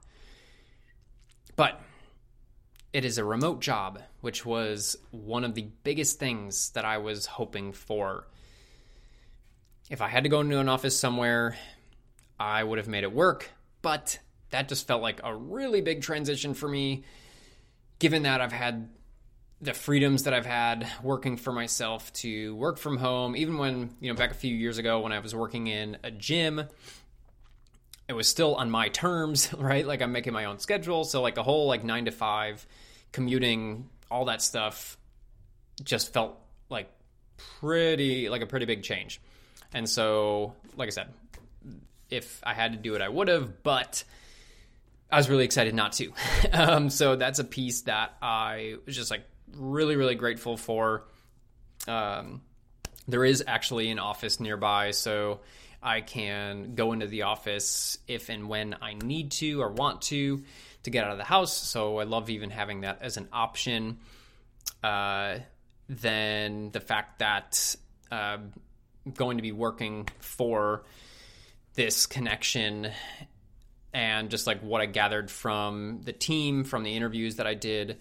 but 1.56 1.80
it 2.92 3.04
is 3.04 3.16
a 3.16 3.24
remote 3.24 3.60
job, 3.60 4.02
which 4.20 4.44
was 4.44 4.96
one 5.10 5.44
of 5.44 5.54
the 5.54 5.68
biggest 5.84 6.18
things 6.18 6.70
that 6.70 6.84
I 6.84 6.98
was 6.98 7.24
hoping 7.24 7.72
for. 7.72 8.26
If 9.88 10.02
I 10.02 10.08
had 10.08 10.24
to 10.24 10.28
go 10.28 10.40
into 10.40 10.58
an 10.58 10.68
office 10.68 10.98
somewhere, 10.98 11.56
I 12.38 12.62
would 12.62 12.78
have 12.78 12.88
made 12.88 13.04
it 13.04 13.12
work, 13.12 13.50
but 13.80 14.18
that 14.50 14.68
just 14.68 14.86
felt 14.86 15.00
like 15.00 15.20
a 15.24 15.34
really 15.34 15.80
big 15.80 16.02
transition 16.02 16.52
for 16.52 16.68
me, 16.68 17.04
given 18.00 18.24
that 18.24 18.42
I've 18.42 18.52
had 18.52 18.90
the 19.60 19.74
freedoms 19.74 20.22
that 20.22 20.32
I've 20.32 20.46
had 20.46 20.90
working 21.02 21.36
for 21.36 21.52
myself 21.52 22.12
to 22.14 22.54
work 22.56 22.78
from 22.78 22.96
home, 22.96 23.36
even 23.36 23.58
when, 23.58 23.94
you 24.00 24.10
know, 24.10 24.16
back 24.16 24.30
a 24.30 24.34
few 24.34 24.54
years 24.54 24.78
ago 24.78 25.00
when 25.00 25.12
I 25.12 25.18
was 25.18 25.34
working 25.34 25.66
in 25.66 25.98
a 26.02 26.10
gym, 26.10 26.64
it 28.08 28.14
was 28.14 28.26
still 28.26 28.54
on 28.54 28.70
my 28.70 28.88
terms, 28.88 29.52
right? 29.58 29.86
Like 29.86 30.00
I'm 30.00 30.12
making 30.12 30.32
my 30.32 30.46
own 30.46 30.58
schedule. 30.58 31.04
So 31.04 31.20
like 31.20 31.36
a 31.36 31.42
whole 31.42 31.66
like 31.66 31.84
nine 31.84 32.06
to 32.06 32.10
five 32.10 32.66
commuting, 33.12 33.88
all 34.10 34.26
that 34.26 34.40
stuff 34.40 34.96
just 35.84 36.12
felt 36.12 36.38
like 36.70 36.90
pretty, 37.60 38.28
like 38.28 38.42
a 38.42 38.46
pretty 38.46 38.66
big 38.66 38.82
change. 38.82 39.20
And 39.72 39.88
so, 39.88 40.54
like 40.76 40.88
I 40.88 40.90
said, 40.90 41.08
if 42.08 42.40
I 42.42 42.54
had 42.54 42.72
to 42.72 42.78
do 42.78 42.94
it, 42.94 43.02
I 43.02 43.08
would 43.08 43.28
have, 43.28 43.62
but 43.62 44.02
I 45.12 45.16
was 45.16 45.28
really 45.28 45.44
excited 45.44 45.74
not 45.74 45.92
to. 45.94 46.12
um, 46.52 46.90
so 46.90 47.16
that's 47.16 47.38
a 47.38 47.44
piece 47.44 47.82
that 47.82 48.16
I 48.22 48.76
was 48.86 48.96
just 48.96 49.10
like 49.10 49.24
really, 49.56 49.96
really 49.96 50.14
grateful 50.14 50.56
for. 50.56 51.04
Um, 51.86 52.42
there 53.08 53.24
is 53.24 53.42
actually 53.46 53.90
an 53.90 53.98
office 53.98 54.40
nearby, 54.40 54.90
so 54.92 55.40
I 55.82 56.00
can 56.00 56.74
go 56.74 56.92
into 56.92 57.06
the 57.06 57.22
office 57.22 57.98
if 58.06 58.28
and 58.28 58.48
when 58.48 58.76
I 58.80 58.94
need 58.94 59.32
to 59.32 59.62
or 59.62 59.70
want 59.70 60.02
to 60.02 60.42
to 60.82 60.90
get 60.90 61.04
out 61.04 61.12
of 61.12 61.18
the 61.18 61.24
house. 61.24 61.54
So 61.54 61.98
I 61.98 62.04
love 62.04 62.30
even 62.30 62.50
having 62.50 62.82
that 62.82 62.98
as 63.02 63.16
an 63.16 63.28
option. 63.32 63.98
Uh, 64.82 65.38
then 65.88 66.70
the 66.70 66.80
fact 66.80 67.18
that 67.18 67.76
uh, 68.10 68.38
going 69.14 69.38
to 69.38 69.42
be 69.42 69.52
working 69.52 70.08
for 70.20 70.84
this 71.74 72.06
connection 72.06 72.90
and 73.92 74.30
just 74.30 74.46
like 74.46 74.60
what 74.60 74.80
I 74.80 74.86
gathered 74.86 75.30
from 75.30 76.00
the 76.04 76.12
team, 76.12 76.64
from 76.64 76.82
the 76.82 76.94
interviews 76.94 77.36
that 77.36 77.46
I 77.46 77.54
did, 77.54 77.98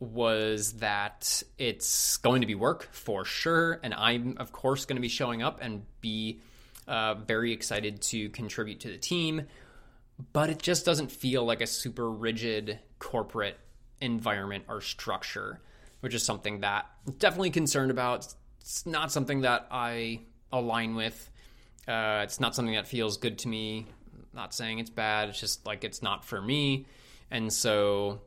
was 0.00 0.74
that 0.74 1.42
it's 1.58 2.18
going 2.18 2.40
to 2.40 2.46
be 2.46 2.54
work 2.54 2.88
for 2.92 3.24
sure. 3.24 3.80
And 3.82 3.92
I'm, 3.94 4.36
of 4.38 4.52
course, 4.52 4.84
going 4.84 4.96
to 4.96 5.02
be 5.02 5.08
showing 5.08 5.42
up 5.42 5.58
and 5.60 5.82
be 6.00 6.40
uh, 6.86 7.14
very 7.14 7.52
excited 7.52 8.00
to 8.02 8.28
contribute 8.30 8.80
to 8.80 8.88
the 8.88 8.98
team. 8.98 9.42
But 10.32 10.50
it 10.50 10.60
just 10.60 10.84
doesn't 10.84 11.12
feel 11.12 11.44
like 11.44 11.60
a 11.60 11.66
super 11.66 12.10
rigid 12.10 12.78
corporate 12.98 13.58
environment 14.00 14.64
or 14.68 14.80
structure, 14.80 15.60
which 16.00 16.14
is 16.14 16.22
something 16.22 16.60
that 16.60 16.86
I'm 17.06 17.14
definitely 17.14 17.50
concerned 17.50 17.90
about. 17.90 18.34
It's 18.60 18.86
not 18.86 19.12
something 19.12 19.42
that 19.42 19.66
I 19.70 20.20
align 20.52 20.94
with. 20.94 21.30
Uh, 21.86 22.20
it's 22.24 22.40
not 22.40 22.54
something 22.54 22.74
that 22.74 22.86
feels 22.86 23.16
good 23.16 23.38
to 23.38 23.48
me. 23.48 23.86
I'm 24.14 24.26
not 24.32 24.54
saying 24.54 24.78
it's 24.78 24.90
bad. 24.90 25.28
It's 25.28 25.40
just 25.40 25.66
like 25.66 25.84
it's 25.84 26.02
not 26.02 26.24
for 26.24 26.40
me. 26.40 26.86
And 27.30 27.52
so 27.52 28.20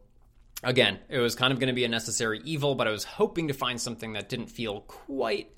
again, 0.64 1.00
it 1.10 1.20
was 1.20 1.36
kind 1.36 1.54
of 1.54 1.60
going 1.60 1.68
to 1.68 1.74
be 1.74 1.86
a 1.86 1.90
necessary 1.90 2.42
evil, 2.44 2.76
but 2.76 2.88
I 2.88 2.92
was 2.92 3.04
hoping 3.04 3.48
to 3.48 3.54
find 3.54 3.80
something 3.80 4.14
that 4.14 4.30
didn't 4.30 4.48
feel 4.48 4.82
quite 4.82 5.52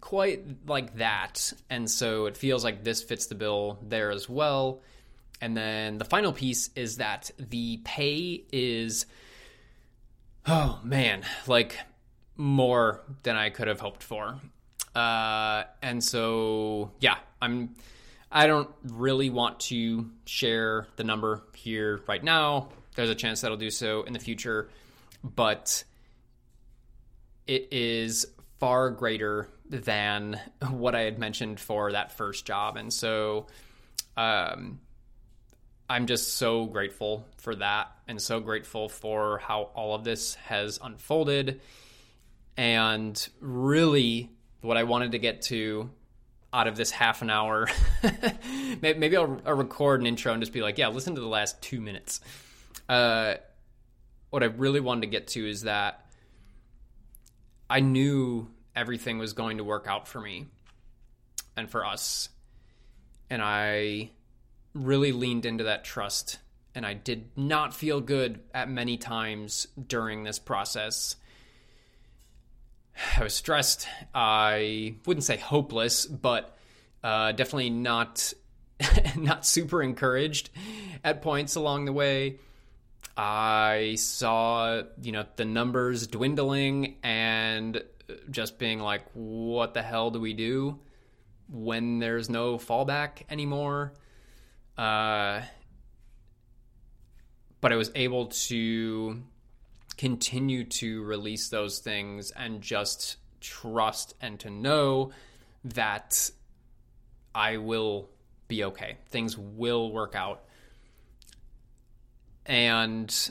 quite 0.00 0.44
like 0.66 0.96
that. 0.98 1.52
And 1.68 1.90
so 1.90 2.26
it 2.26 2.36
feels 2.36 2.62
like 2.62 2.84
this 2.84 3.02
fits 3.02 3.26
the 3.26 3.34
bill 3.34 3.78
there 3.82 4.10
as 4.10 4.28
well. 4.28 4.80
And 5.40 5.56
then 5.56 5.98
the 5.98 6.04
final 6.04 6.32
piece 6.32 6.70
is 6.76 6.98
that 6.98 7.30
the 7.38 7.78
pay 7.84 8.44
is 8.52 9.06
oh 10.46 10.80
man, 10.82 11.24
like 11.46 11.78
more 12.36 13.02
than 13.22 13.36
I 13.36 13.50
could 13.50 13.68
have 13.68 13.80
hoped 13.80 14.02
for. 14.02 14.40
Uh, 14.94 15.64
and 15.82 16.02
so 16.02 16.92
yeah, 17.00 17.16
I'm 17.40 17.74
I 18.30 18.46
don't 18.46 18.70
really 18.82 19.30
want 19.30 19.60
to 19.60 20.10
share 20.26 20.86
the 20.96 21.04
number 21.04 21.42
here 21.54 22.00
right 22.06 22.22
now. 22.22 22.68
There's 22.98 23.10
a 23.10 23.14
chance 23.14 23.42
that 23.42 23.52
I'll 23.52 23.56
do 23.56 23.70
so 23.70 24.02
in 24.02 24.12
the 24.12 24.18
future, 24.18 24.68
but 25.22 25.84
it 27.46 27.68
is 27.70 28.26
far 28.58 28.90
greater 28.90 29.48
than 29.70 30.40
what 30.68 30.96
I 30.96 31.02
had 31.02 31.16
mentioned 31.16 31.60
for 31.60 31.92
that 31.92 32.10
first 32.10 32.44
job. 32.44 32.76
And 32.76 32.92
so 32.92 33.46
um, 34.16 34.80
I'm 35.88 36.06
just 36.08 36.38
so 36.38 36.66
grateful 36.66 37.24
for 37.36 37.54
that 37.54 37.92
and 38.08 38.20
so 38.20 38.40
grateful 38.40 38.88
for 38.88 39.38
how 39.38 39.70
all 39.76 39.94
of 39.94 40.02
this 40.02 40.34
has 40.34 40.80
unfolded. 40.82 41.60
And 42.56 43.28
really, 43.40 44.28
what 44.60 44.76
I 44.76 44.82
wanted 44.82 45.12
to 45.12 45.20
get 45.20 45.42
to 45.42 45.88
out 46.52 46.66
of 46.66 46.74
this 46.74 46.90
half 46.90 47.22
an 47.22 47.30
hour, 47.30 47.68
maybe 48.82 49.16
I'll, 49.16 49.40
I'll, 49.46 49.54
record 49.54 50.00
an 50.00 50.08
intro 50.08 50.32
and 50.32 50.42
just 50.42 50.52
be 50.52 50.62
like, 50.62 50.78
yeah, 50.78 50.88
listen 50.88 51.14
to 51.14 51.20
the 51.20 51.28
last 51.28 51.62
two 51.62 51.80
minutes. 51.80 52.20
Uh, 52.88 53.34
what 54.30 54.42
I 54.42 54.46
really 54.46 54.80
wanted 54.80 55.02
to 55.02 55.06
get 55.08 55.28
to 55.28 55.48
is 55.48 55.62
that 55.62 56.06
I 57.68 57.80
knew 57.80 58.48
everything 58.74 59.18
was 59.18 59.32
going 59.32 59.58
to 59.58 59.64
work 59.64 59.86
out 59.86 60.08
for 60.08 60.20
me 60.20 60.46
and 61.56 61.70
for 61.70 61.84
us. 61.84 62.28
And 63.30 63.42
I 63.42 64.10
really 64.74 65.12
leaned 65.12 65.44
into 65.44 65.64
that 65.64 65.84
trust. 65.84 66.38
And 66.74 66.86
I 66.86 66.94
did 66.94 67.30
not 67.36 67.74
feel 67.74 68.00
good 68.00 68.40
at 68.54 68.70
many 68.70 68.96
times 68.96 69.66
during 69.86 70.22
this 70.22 70.38
process. 70.38 71.16
I 73.16 73.22
was 73.22 73.34
stressed. 73.34 73.88
I 74.14 74.94
wouldn't 75.06 75.24
say 75.24 75.36
hopeless, 75.36 76.06
but 76.06 76.56
uh, 77.02 77.32
definitely 77.32 77.70
not 77.70 78.32
not 79.16 79.44
super 79.44 79.82
encouraged 79.82 80.50
at 81.02 81.22
points 81.22 81.56
along 81.56 81.84
the 81.84 81.92
way. 81.92 82.38
I 83.18 83.96
saw, 83.98 84.82
you 85.02 85.10
know, 85.10 85.26
the 85.34 85.44
numbers 85.44 86.06
dwindling 86.06 86.98
and 87.02 87.82
just 88.30 88.60
being 88.60 88.78
like, 88.78 89.02
what 89.12 89.74
the 89.74 89.82
hell 89.82 90.12
do 90.12 90.20
we 90.20 90.34
do 90.34 90.78
when 91.50 91.98
there's 91.98 92.30
no 92.30 92.58
fallback 92.58 93.22
anymore? 93.28 93.92
Uh, 94.76 95.40
but 97.60 97.72
I 97.72 97.76
was 97.76 97.90
able 97.96 98.26
to 98.26 99.20
continue 99.96 100.62
to 100.62 101.02
release 101.02 101.48
those 101.48 101.80
things 101.80 102.30
and 102.30 102.60
just 102.60 103.16
trust 103.40 104.14
and 104.20 104.38
to 104.40 104.50
know 104.50 105.10
that 105.64 106.30
I 107.34 107.56
will 107.56 108.10
be 108.46 108.62
okay. 108.62 108.98
Things 109.08 109.36
will 109.36 109.90
work 109.90 110.14
out. 110.14 110.44
And 112.48 113.30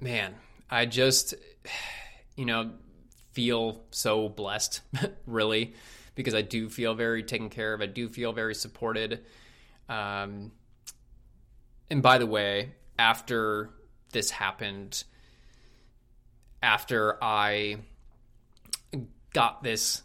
man, 0.00 0.34
I 0.68 0.84
just 0.84 1.34
you 2.36 2.44
know, 2.44 2.70
feel 3.32 3.82
so 3.90 4.28
blessed, 4.28 4.82
really, 5.26 5.74
because 6.14 6.34
I 6.34 6.42
do 6.42 6.68
feel 6.68 6.94
very 6.94 7.22
taken 7.22 7.50
care 7.50 7.74
of. 7.74 7.80
I 7.80 7.86
do 7.86 8.08
feel 8.08 8.32
very 8.32 8.54
supported. 8.54 9.24
Um, 9.88 10.52
and 11.90 12.02
by 12.02 12.18
the 12.18 12.26
way, 12.26 12.74
after 12.98 13.70
this 14.12 14.30
happened, 14.30 15.02
after 16.62 17.22
I 17.22 17.78
got 19.32 19.62
this 19.62 20.02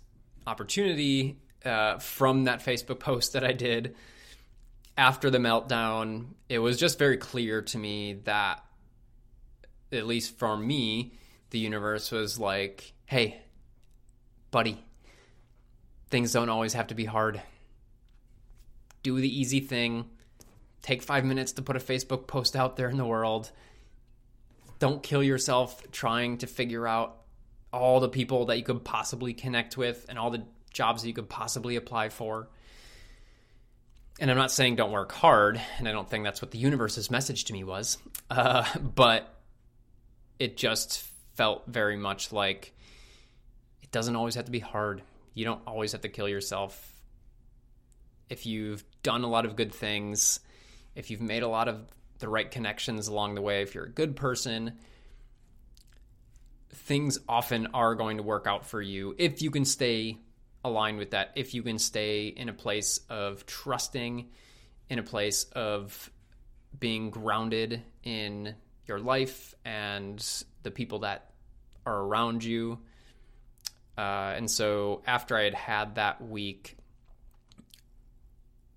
opportunity 0.48 1.40
uh, 1.66 2.00
from 2.00 2.46
that 2.46 2.64
Facebook 2.64 3.00
post 3.00 3.34
that 3.34 3.44
I 3.44 3.54
did 3.54 3.96
after 5.02 5.32
the 5.32 5.40
meltdown, 5.40 6.28
it 6.48 6.60
was 6.60 6.78
just 6.78 7.00
very 7.00 7.18
clear 7.18 7.64
to 7.64 7.80
me 7.80 8.22
that, 8.26 8.64
at 9.92 10.06
least 10.06 10.38
for 10.38 10.56
me, 10.56 11.12
the 11.50 11.58
universe 11.58 12.12
was 12.12 12.38
like, 12.38 12.94
hey, 13.08 13.42
buddy, 14.52 14.86
things 16.12 16.34
don't 16.34 16.50
always 16.50 16.74
have 16.74 16.86
to 16.86 16.94
be 16.94 17.06
hard. 17.06 17.42
Do 19.02 19.20
the 19.20 19.40
easy 19.40 19.60
thing. 19.60 20.06
Take 20.84 21.02
five 21.02 21.26
minutes 21.26 21.54
to 21.54 21.64
put 21.64 21.76
a 21.76 21.80
Facebook 21.80 22.28
post 22.28 22.56
out 22.56 22.76
there 22.76 22.88
in 22.88 22.98
the 22.98 23.04
world. 23.04 23.50
Don't 24.78 25.02
kill 25.02 25.24
yourself 25.24 25.84
trying 25.92 26.38
to 26.38 26.48
figure 26.48 26.88
out 26.88 27.18
all 27.74 28.02
the 28.02 28.10
people 28.10 28.46
that 28.46 28.58
you 28.60 28.64
could 28.64 28.84
possibly 28.84 29.34
connect 29.34 29.78
with 29.78 30.06
and 30.10 30.20
all 30.20 30.30
the 30.30 30.44
jobs 30.72 31.02
that 31.02 31.08
you 31.08 31.16
could 31.16 31.30
possibly 31.30 31.76
apply 31.76 32.10
for. 32.10 32.50
And 34.22 34.30
I'm 34.30 34.38
not 34.38 34.52
saying 34.52 34.76
don't 34.76 34.92
work 34.92 35.12
hard, 35.12 35.60
and 35.80 35.88
I 35.88 35.92
don't 35.92 36.08
think 36.08 36.24
that's 36.24 36.44
what 36.44 36.52
the 36.52 36.60
universe's 36.60 37.10
message 37.10 37.46
to 37.46 37.54
me 37.54 37.64
was. 37.64 37.98
Uh, 38.30 38.64
but 38.80 39.28
it 40.40 40.56
just 40.56 41.04
felt 41.34 41.64
very 41.68 41.98
much 41.98 42.32
like 42.32 42.74
it 43.84 43.92
doesn't 43.92 44.16
always 44.16 44.36
have 44.36 44.46
to 44.46 44.52
be 44.52 44.60
hard. 44.60 45.02
You 45.34 45.44
don't 45.44 45.60
always 45.68 45.92
have 45.92 46.00
to 46.02 46.08
kill 46.08 46.30
yourself. 46.30 46.96
If 48.30 48.46
you've 48.46 48.86
done 49.04 49.26
a 49.26 49.28
lot 49.28 49.44
of 49.44 49.58
good 49.58 49.74
things, 49.74 50.40
if 50.96 51.12
you've 51.12 51.20
made 51.20 51.44
a 51.44 51.48
lot 51.50 51.68
of 51.68 51.82
the 52.20 52.30
right 52.30 52.50
connections 52.50 53.10
along 53.10 53.36
the 53.36 53.42
way, 53.42 53.64
if 53.64 53.76
you're 53.76 53.84
a 53.84 53.92
good 53.92 54.16
person, 54.16 54.80
things 56.70 57.20
often 57.28 57.68
are 57.74 57.96
going 57.96 58.16
to 58.16 58.24
work 58.24 58.48
out 58.48 58.66
for 58.66 58.82
you 58.82 59.14
if 59.18 59.42
you 59.42 59.52
can 59.52 59.66
stay 59.66 60.20
aligned 60.63 60.97
with 60.97 61.12
that, 61.12 61.32
if 61.36 61.54
you 61.54 61.63
can 61.63 61.80
stay 61.80 62.28
in 62.28 62.50
a 62.50 62.54
place 62.54 63.00
of 63.10 63.45
trusting, 63.45 64.30
in 64.89 65.00
a 65.00 65.04
place 65.04 65.45
of 65.54 66.12
being 66.80 67.10
grounded 67.10 67.82
in 68.04 68.56
your 68.86 69.00
life 69.00 69.56
and 69.65 70.43
the 70.63 70.71
people 70.71 71.00
that 71.00 71.32
are 71.86 72.00
around 72.00 72.43
you. 72.43 72.80
Uh, 73.97 74.34
and 74.36 74.50
so 74.50 75.02
after 75.06 75.36
I 75.36 75.43
had 75.43 75.54
had 75.54 75.95
that 75.95 76.21
week, 76.21 76.78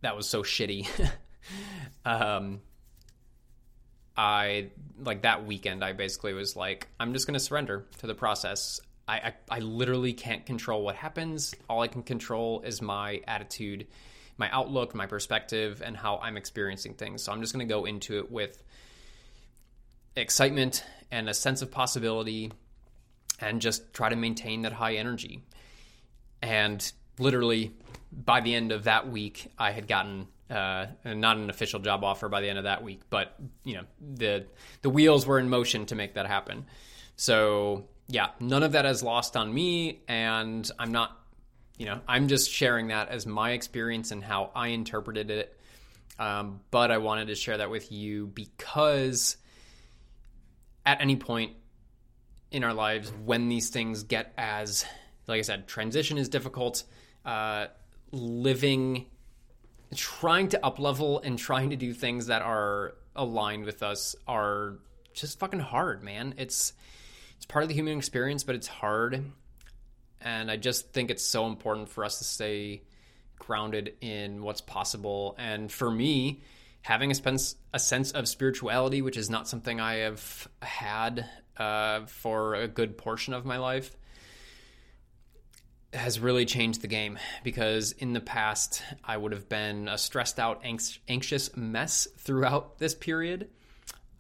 that 0.03 0.17
was 0.17 0.29
so 0.29 0.43
shitty. 0.43 0.87
um, 2.05 2.61
I 4.17 4.71
like 4.99 5.23
that 5.23 5.47
weekend. 5.47 5.85
I 5.85 5.93
basically 5.93 6.35
was 6.35 6.57
like, 6.57 6.89
I'm 7.01 7.13
just 7.13 7.27
going 7.27 7.35
to 7.35 7.41
surrender 7.41 7.87
to 7.99 8.07
the 8.07 8.15
process. 8.15 8.81
I, 9.07 9.15
I, 9.17 9.35
I 9.51 9.59
literally 9.61 10.13
can't 10.13 10.47
control 10.47 10.83
what 10.83 10.97
happens. 10.97 11.55
All 11.69 11.83
I 11.83 11.89
can 11.89 12.03
control 12.03 12.63
is 12.63 12.81
my 12.81 13.21
attitude, 13.27 13.87
my 14.39 14.51
outlook, 14.51 14.95
my 14.95 15.07
perspective, 15.07 15.83
and 15.85 15.97
how 15.97 16.19
I'm 16.19 16.37
experiencing 16.37 16.95
things. 16.95 17.23
So 17.23 17.33
I'm 17.33 17.41
just 17.41 17.53
going 17.53 17.67
to 17.67 17.73
go 17.73 17.85
into 17.85 18.19
it 18.19 18.31
with 18.31 18.63
excitement 20.17 20.85
and 21.11 21.29
a 21.29 21.35
sense 21.35 21.63
of 21.63 21.71
possibility 21.71 22.53
and 23.41 23.61
just 23.61 23.93
try 23.93 24.09
to 24.09 24.17
maintain 24.17 24.63
that 24.63 24.73
high 24.73 24.95
energy. 24.95 25.43
And 26.41 26.93
literally 27.19 27.73
by 28.13 28.41
the 28.41 28.55
end 28.55 28.73
of 28.73 28.85
that 28.85 29.09
week, 29.09 29.51
I 29.59 29.73
had 29.73 29.89
gotten 29.89 30.29
uh, 30.51 30.87
not 31.05 31.37
an 31.37 31.51
official 31.51 31.81
job 31.81 32.05
offer 32.05 32.29
by 32.29 32.41
the 32.41 32.49
end 32.49 32.59
of 32.59 32.65
that 32.65 32.83
week, 32.83 33.03
but 33.11 33.35
you 33.65 33.75
know 33.75 33.85
the 34.01 34.47
the 34.83 34.91
wheels 34.91 35.27
were 35.27 35.39
in 35.39 35.49
motion 35.49 35.87
to 35.87 35.95
make 35.95 36.15
that 36.15 36.27
happen. 36.27 36.67
So 37.17 37.87
yeah, 38.07 38.31
none 38.41 38.63
of 38.63 38.73
that 38.73 38.85
has 38.85 39.03
lost 39.03 39.37
on 39.37 39.53
me, 39.53 40.01
and 40.09 40.69
I'm 40.79 40.93
not, 40.93 41.19
you 41.79 41.87
know, 41.87 42.01
I'm 42.07 42.29
just 42.29 42.51
sharing 42.51 42.89
that 42.89 43.09
as 43.09 43.27
my 43.27 43.53
experience 43.53 44.11
and 44.11 44.23
how 44.23 44.51
I 44.55 44.69
interpreted 44.69 45.31
it. 45.31 45.59
Um, 46.19 46.61
but 46.71 46.91
I 46.91 46.99
wanted 46.99 47.29
to 47.29 47.35
share 47.35 47.59
that 47.59 47.71
with 47.71 47.91
you 47.91 48.29
because 48.29 49.37
at 50.87 51.01
any 51.01 51.17
point 51.17 51.53
in 52.51 52.63
our 52.63 52.75
lives 52.75 53.13
when 53.25 53.49
these 53.49 53.71
things 53.71 54.05
get 54.05 54.33
as, 54.39 54.85
like 55.27 55.39
I 55.39 55.43
said, 55.43 55.67
transition 55.67 56.19
is 56.19 56.29
difficult. 56.29 56.85
Uh, 57.25 57.67
living, 58.13 59.07
trying 59.95 60.49
to 60.49 60.65
up 60.65 60.79
level 60.79 61.21
and 61.21 61.39
trying 61.39 61.71
to 61.71 61.77
do 61.77 61.93
things 61.93 62.27
that 62.27 62.43
are 62.43 62.95
aligned 63.17 63.65
with 63.65 63.83
us 63.83 64.15
are 64.29 64.79
just 65.15 65.39
fucking 65.41 65.61
hard, 65.61 66.05
man. 66.05 66.35
It's 66.37 66.75
it's 67.37 67.47
part 67.47 67.63
of 67.63 67.69
the 67.69 67.75
human 67.75 67.97
experience, 67.99 68.45
but 68.45 68.55
it's 68.55 68.69
hard. 68.69 69.25
And 70.21 70.51
I 70.51 70.57
just 70.57 70.93
think 70.93 71.11
it's 71.11 71.25
so 71.25 71.47
important 71.47 71.89
for 71.89 72.05
us 72.05 72.19
to 72.19 72.25
stay 72.25 72.83
grounded 73.39 73.95
in 74.01 74.43
what's 74.43 74.61
possible. 74.61 75.35
And 75.39 75.71
for 75.71 75.91
me, 75.91 76.43
having 76.83 77.11
a 77.11 77.15
sense 77.15 77.57
a 77.73 77.79
sense 77.79 78.13
of 78.13 78.29
spirituality, 78.29 79.03
which 79.03 79.17
is 79.17 79.29
not 79.29 79.49
something 79.49 79.81
I 79.81 79.97
have 79.97 80.49
had 80.63 81.27
uh, 81.57 82.07
for 82.07 82.55
a 82.55 82.69
good 82.69 82.97
portion 82.97 83.35
of 83.35 83.45
my 83.45 83.59
life, 83.59 83.95
has 85.93 86.19
really 86.19 86.45
changed 86.47 86.83
the 86.83 86.89
game. 86.89 87.19
Because 87.43 87.93
in 87.93 88.13
the 88.13 88.21
past, 88.21 88.83
I 89.05 89.17
would 89.17 89.33
have 89.33 89.49
been 89.49 89.89
a 89.89 89.99
stressed 89.99 90.39
out, 90.39 90.65
anxious 91.09 91.57
mess 91.57 92.09
throughout 92.19 92.79
this 92.79 92.95
period. 92.95 93.51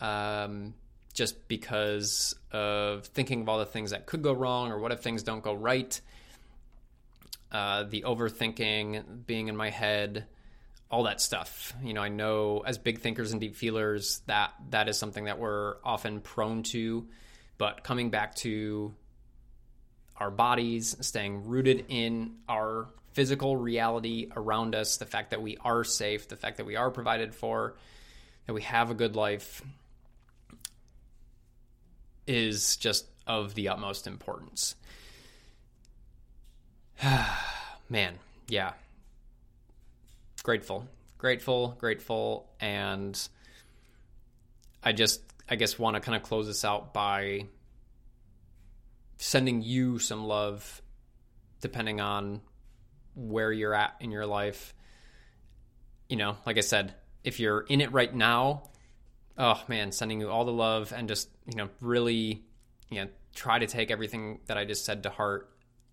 Um, 0.00 0.74
just 1.14 1.48
because 1.48 2.34
of 2.52 3.06
thinking 3.06 3.42
of 3.42 3.48
all 3.48 3.58
the 3.58 3.66
things 3.66 3.92
that 3.92 4.04
could 4.04 4.22
go 4.22 4.32
wrong 4.32 4.70
or 4.70 4.78
what 4.78 4.92
if 4.92 5.00
things 5.00 5.22
don't 5.22 5.42
go 5.42 5.54
right. 5.54 5.98
Uh, 7.50 7.84
the 7.84 8.02
overthinking, 8.02 9.24
being 9.26 9.46
in 9.46 9.56
my 9.56 9.70
head, 9.70 10.26
all 10.90 11.04
that 11.04 11.20
stuff. 11.20 11.72
You 11.82 11.94
know, 11.94 12.02
I 12.02 12.08
know 12.08 12.64
as 12.66 12.78
big 12.78 13.00
thinkers 13.00 13.30
and 13.30 13.40
deep 13.40 13.54
feelers 13.54 14.22
that 14.26 14.52
that 14.70 14.88
is 14.88 14.98
something 14.98 15.24
that 15.24 15.38
we're 15.38 15.76
often 15.84 16.20
prone 16.20 16.64
to, 16.64 17.06
but 17.58 17.84
coming 17.84 18.10
back 18.10 18.34
to 18.36 18.92
our 20.16 20.32
bodies, 20.32 20.96
staying 21.00 21.46
rooted 21.46 21.86
in 21.88 22.36
our 22.48 22.88
physical 23.12 23.56
reality 23.56 24.30
around 24.34 24.74
us, 24.74 24.96
the 24.96 25.06
fact 25.06 25.30
that 25.30 25.40
we 25.40 25.56
are 25.58 25.84
safe, 25.84 26.26
the 26.26 26.36
fact 26.36 26.56
that 26.56 26.66
we 26.66 26.74
are 26.74 26.90
provided 26.90 27.34
for, 27.34 27.76
that 28.46 28.52
we 28.52 28.62
have 28.62 28.90
a 28.90 28.94
good 28.94 29.14
life, 29.14 29.62
is 32.26 32.76
just 32.76 33.06
of 33.26 33.54
the 33.54 33.68
utmost 33.68 34.06
importance. 34.06 34.74
Man, 37.88 38.18
yeah. 38.48 38.72
Grateful, 40.42 40.86
grateful, 41.18 41.76
grateful. 41.78 42.50
And 42.60 43.28
I 44.82 44.92
just, 44.92 45.22
I 45.48 45.56
guess, 45.56 45.78
want 45.78 45.96
to 45.96 46.00
kind 46.00 46.16
of 46.16 46.22
close 46.22 46.46
this 46.46 46.64
out 46.64 46.92
by 46.92 47.46
sending 49.16 49.62
you 49.62 49.98
some 49.98 50.24
love, 50.24 50.82
depending 51.60 52.00
on 52.00 52.42
where 53.14 53.52
you're 53.52 53.74
at 53.74 53.94
in 54.00 54.10
your 54.10 54.26
life. 54.26 54.74
You 56.08 56.16
know, 56.16 56.36
like 56.44 56.58
I 56.58 56.62
said, 56.62 56.94
if 57.22 57.40
you're 57.40 57.60
in 57.60 57.80
it 57.80 57.92
right 57.92 58.14
now, 58.14 58.68
oh 59.38 59.62
man, 59.68 59.92
sending 59.92 60.20
you 60.20 60.30
all 60.30 60.44
the 60.44 60.52
love 60.52 60.92
and 60.96 61.08
just 61.08 61.28
you 61.46 61.56
know 61.56 61.68
really 61.80 62.42
you 62.90 63.02
know 63.02 63.08
try 63.34 63.58
to 63.58 63.66
take 63.66 63.90
everything 63.90 64.40
that 64.46 64.56
I 64.56 64.64
just 64.64 64.84
said 64.84 65.02
to 65.02 65.10
heart 65.10 65.50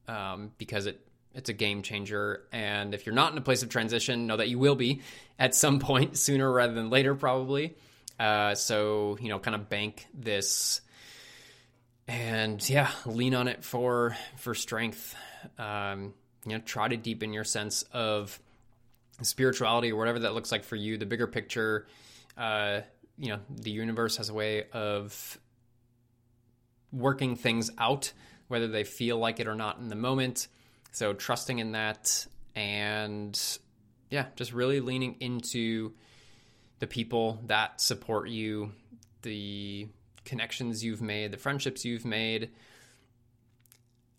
um, 0.07 0.51
because 0.57 0.85
it 0.85 1.05
it's 1.33 1.49
a 1.49 1.53
game 1.53 1.81
changer. 1.81 2.43
And 2.51 2.93
if 2.93 3.05
you're 3.05 3.15
not 3.15 3.31
in 3.31 3.37
a 3.37 3.41
place 3.41 3.63
of 3.63 3.69
transition, 3.69 4.27
know 4.27 4.37
that 4.37 4.49
you 4.49 4.59
will 4.59 4.75
be 4.75 5.01
at 5.39 5.55
some 5.55 5.79
point 5.79 6.17
sooner 6.17 6.51
rather 6.51 6.73
than 6.73 6.89
later, 6.89 7.15
probably. 7.15 7.75
Uh, 8.19 8.55
so 8.55 9.17
you 9.19 9.29
know, 9.29 9.39
kind 9.39 9.55
of 9.55 9.69
bank 9.69 10.05
this, 10.13 10.81
and 12.07 12.67
yeah, 12.69 12.91
lean 13.05 13.33
on 13.33 13.47
it 13.47 13.63
for 13.63 14.15
for 14.37 14.53
strength. 14.53 15.15
Um, 15.57 16.13
you 16.45 16.53
know, 16.53 16.59
try 16.59 16.87
to 16.87 16.97
deepen 16.97 17.33
your 17.33 17.43
sense 17.43 17.83
of 17.93 18.39
spirituality 19.21 19.91
or 19.91 19.95
whatever 19.95 20.19
that 20.19 20.33
looks 20.33 20.51
like 20.51 20.63
for 20.63 20.75
you. 20.75 20.97
The 20.97 21.05
bigger 21.05 21.27
picture. 21.27 21.87
Uh, 22.37 22.81
you 23.21 23.29
know 23.29 23.39
the 23.49 23.69
universe 23.69 24.17
has 24.17 24.29
a 24.29 24.33
way 24.33 24.65
of 24.73 25.39
working 26.91 27.35
things 27.35 27.69
out 27.77 28.11
whether 28.47 28.67
they 28.67 28.83
feel 28.83 29.17
like 29.17 29.39
it 29.39 29.47
or 29.47 29.55
not 29.55 29.77
in 29.77 29.87
the 29.87 29.95
moment. 29.95 30.49
So 30.91 31.13
trusting 31.13 31.59
in 31.59 31.71
that 31.71 32.27
and 32.53 33.39
yeah 34.09 34.25
just 34.35 34.51
really 34.51 34.81
leaning 34.81 35.15
into 35.21 35.93
the 36.79 36.87
people 36.87 37.39
that 37.45 37.79
support 37.79 38.27
you 38.27 38.73
the 39.21 39.87
connections 40.25 40.83
you've 40.83 41.01
made 41.01 41.31
the 41.31 41.37
friendships 41.37 41.85
you've 41.85 42.05
made. 42.05 42.49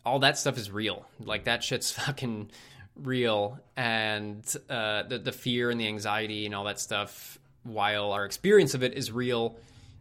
All 0.05 0.21
that 0.21 0.39
stuff 0.39 0.57
is 0.57 0.71
real. 0.71 1.07
Like 1.21 1.45
that 1.45 1.65
shit's 1.65 1.91
fucking 2.01 2.53
real. 2.95 3.59
And 3.77 4.45
uh, 4.71 5.03
the, 5.03 5.19
the 5.19 5.33
fear 5.33 5.71
and 5.71 5.81
the 5.81 5.89
anxiety 5.89 6.47
and 6.47 6.55
all 6.55 6.65
that 6.65 6.79
stuff 6.79 7.39
while 7.65 8.13
our 8.13 8.25
experience 8.25 8.75
of 8.75 8.83
it 8.83 8.95
is 8.95 9.13
real, 9.13 9.57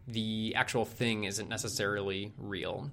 the 0.07 0.53
actual 0.55 0.85
thing 0.85 1.25
isn't 1.25 1.49
necessarily 1.49 2.33
real. 2.37 2.89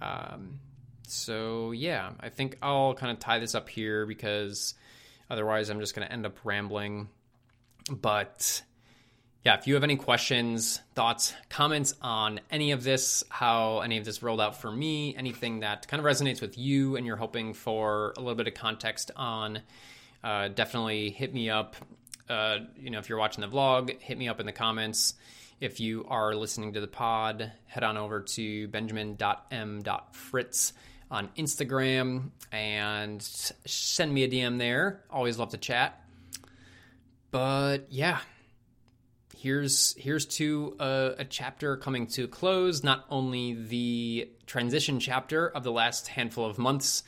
Um, 0.00 0.60
so, 1.06 1.72
yeah, 1.72 2.10
I 2.20 2.28
think 2.28 2.58
I'll 2.62 2.94
kind 2.94 3.12
of 3.12 3.18
tie 3.18 3.38
this 3.38 3.54
up 3.54 3.68
here 3.68 4.06
because 4.06 4.74
otherwise 5.30 5.68
I'm 5.68 5.80
just 5.80 5.94
going 5.94 6.06
to 6.06 6.12
end 6.12 6.26
up 6.26 6.38
rambling. 6.44 7.08
But 7.90 8.62
yeah, 9.44 9.54
if 9.56 9.68
you 9.68 9.74
have 9.74 9.84
any 9.84 9.94
questions, 9.94 10.80
thoughts, 10.96 11.32
comments 11.48 11.94
on 12.02 12.40
any 12.50 12.72
of 12.72 12.82
this, 12.82 13.22
how 13.28 13.78
any 13.78 13.96
of 13.96 14.04
this 14.04 14.20
rolled 14.20 14.40
out 14.40 14.60
for 14.60 14.72
me, 14.72 15.14
anything 15.16 15.60
that 15.60 15.86
kind 15.86 16.04
of 16.04 16.04
resonates 16.04 16.40
with 16.40 16.58
you 16.58 16.96
and 16.96 17.06
you're 17.06 17.16
hoping 17.16 17.54
for 17.54 18.12
a 18.16 18.20
little 18.20 18.34
bit 18.34 18.48
of 18.48 18.54
context 18.54 19.12
on, 19.14 19.60
uh, 20.24 20.48
definitely 20.48 21.10
hit 21.10 21.32
me 21.32 21.48
up 21.48 21.76
uh, 22.28 22.58
you 22.76 22.90
know, 22.90 22.98
if 22.98 23.08
you're 23.08 23.18
watching 23.18 23.40
the 23.40 23.48
vlog, 23.48 23.98
hit 24.00 24.18
me 24.18 24.28
up 24.28 24.40
in 24.40 24.46
the 24.46 24.52
comments. 24.52 25.14
If 25.60 25.80
you 25.80 26.04
are 26.08 26.34
listening 26.34 26.74
to 26.74 26.80
the 26.80 26.86
pod, 26.86 27.52
head 27.66 27.82
on 27.82 27.96
over 27.96 28.20
to 28.20 28.68
benjamin.m.fritz 28.68 30.72
on 31.10 31.28
Instagram 31.38 32.30
and 32.52 33.22
send 33.22 34.12
me 34.12 34.24
a 34.24 34.28
DM 34.28 34.58
there. 34.58 35.04
Always 35.10 35.38
love 35.38 35.50
to 35.50 35.58
chat. 35.58 36.02
But 37.30 37.86
yeah, 37.90 38.20
here's 39.36 39.94
here's 39.98 40.26
to 40.26 40.76
a, 40.80 41.14
a, 41.18 41.24
chapter 41.24 41.76
coming 41.76 42.06
to 42.08 42.24
a 42.24 42.28
close. 42.28 42.82
Not 42.82 43.04
only 43.10 43.54
the 43.54 44.30
transition 44.46 45.00
chapter 45.00 45.48
of 45.48 45.62
the 45.62 45.72
last 45.72 46.08
handful 46.08 46.44
of 46.44 46.58
months 46.58 47.02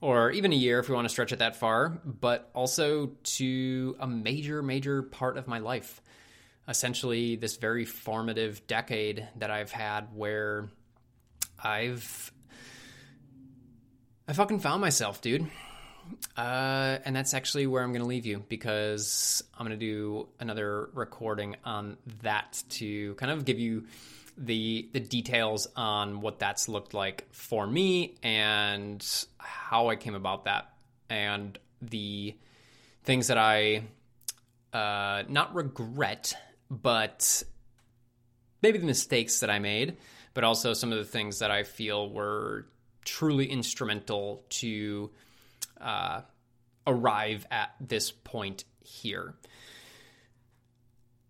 or 0.00 0.30
even 0.30 0.52
a 0.52 0.56
year 0.56 0.78
if 0.78 0.88
we 0.88 0.94
want 0.94 1.04
to 1.06 1.10
stretch 1.10 1.32
it 1.32 1.40
that 1.40 1.56
far, 1.56 2.00
but 2.04 2.50
also 2.54 3.12
to 3.22 3.96
a 4.00 4.06
major, 4.06 4.62
major 4.62 5.02
part 5.02 5.36
of 5.36 5.46
my 5.46 5.58
life. 5.58 6.00
Essentially, 6.68 7.36
this 7.36 7.56
very 7.56 7.84
formative 7.84 8.66
decade 8.66 9.28
that 9.36 9.50
I've 9.50 9.72
had 9.72 10.08
where 10.14 10.68
I've 11.62 12.32
I 14.28 14.32
fucking 14.32 14.60
found 14.60 14.80
myself, 14.80 15.20
dude. 15.20 15.48
Uh, 16.36 16.98
and 17.04 17.14
that's 17.14 17.34
actually 17.34 17.66
where 17.66 17.82
I'm 17.82 17.90
going 17.90 18.02
to 18.02 18.08
leave 18.08 18.26
you 18.26 18.44
because 18.48 19.42
I'm 19.58 19.66
going 19.66 19.78
to 19.78 19.84
do 19.84 20.28
another 20.38 20.88
recording 20.94 21.56
on 21.64 21.96
that 22.22 22.62
to 22.70 23.14
kind 23.16 23.32
of 23.32 23.44
give 23.44 23.58
you 23.58 23.86
the 24.36 24.88
the 24.92 25.00
details 25.00 25.68
on 25.76 26.20
what 26.20 26.38
that's 26.38 26.68
looked 26.68 26.94
like 26.94 27.26
for 27.32 27.66
me 27.66 28.16
and 28.22 29.06
how 29.38 29.88
I 29.88 29.96
came 29.96 30.14
about 30.14 30.44
that 30.44 30.72
and 31.08 31.58
the 31.82 32.36
things 33.04 33.28
that 33.28 33.38
I 33.38 33.82
uh, 34.72 35.24
not 35.28 35.54
regret, 35.54 36.34
but 36.70 37.42
maybe 38.62 38.78
the 38.78 38.86
mistakes 38.86 39.40
that 39.40 39.50
I 39.50 39.58
made, 39.58 39.96
but 40.34 40.44
also 40.44 40.72
some 40.72 40.92
of 40.92 40.98
the 40.98 41.04
things 41.04 41.40
that 41.40 41.50
I 41.50 41.64
feel 41.64 42.08
were 42.10 42.66
truly 43.04 43.46
instrumental 43.46 44.44
to 44.50 45.10
uh, 45.80 46.22
arrive 46.86 47.46
at 47.50 47.74
this 47.80 48.10
point 48.10 48.64
here. 48.82 49.34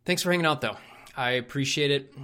Thanks 0.05 0.23
for 0.23 0.31
hanging 0.31 0.47
out, 0.47 0.61
though. 0.61 0.77
I 1.17 1.33
appreciate 1.33 1.91
it. 1.91 2.15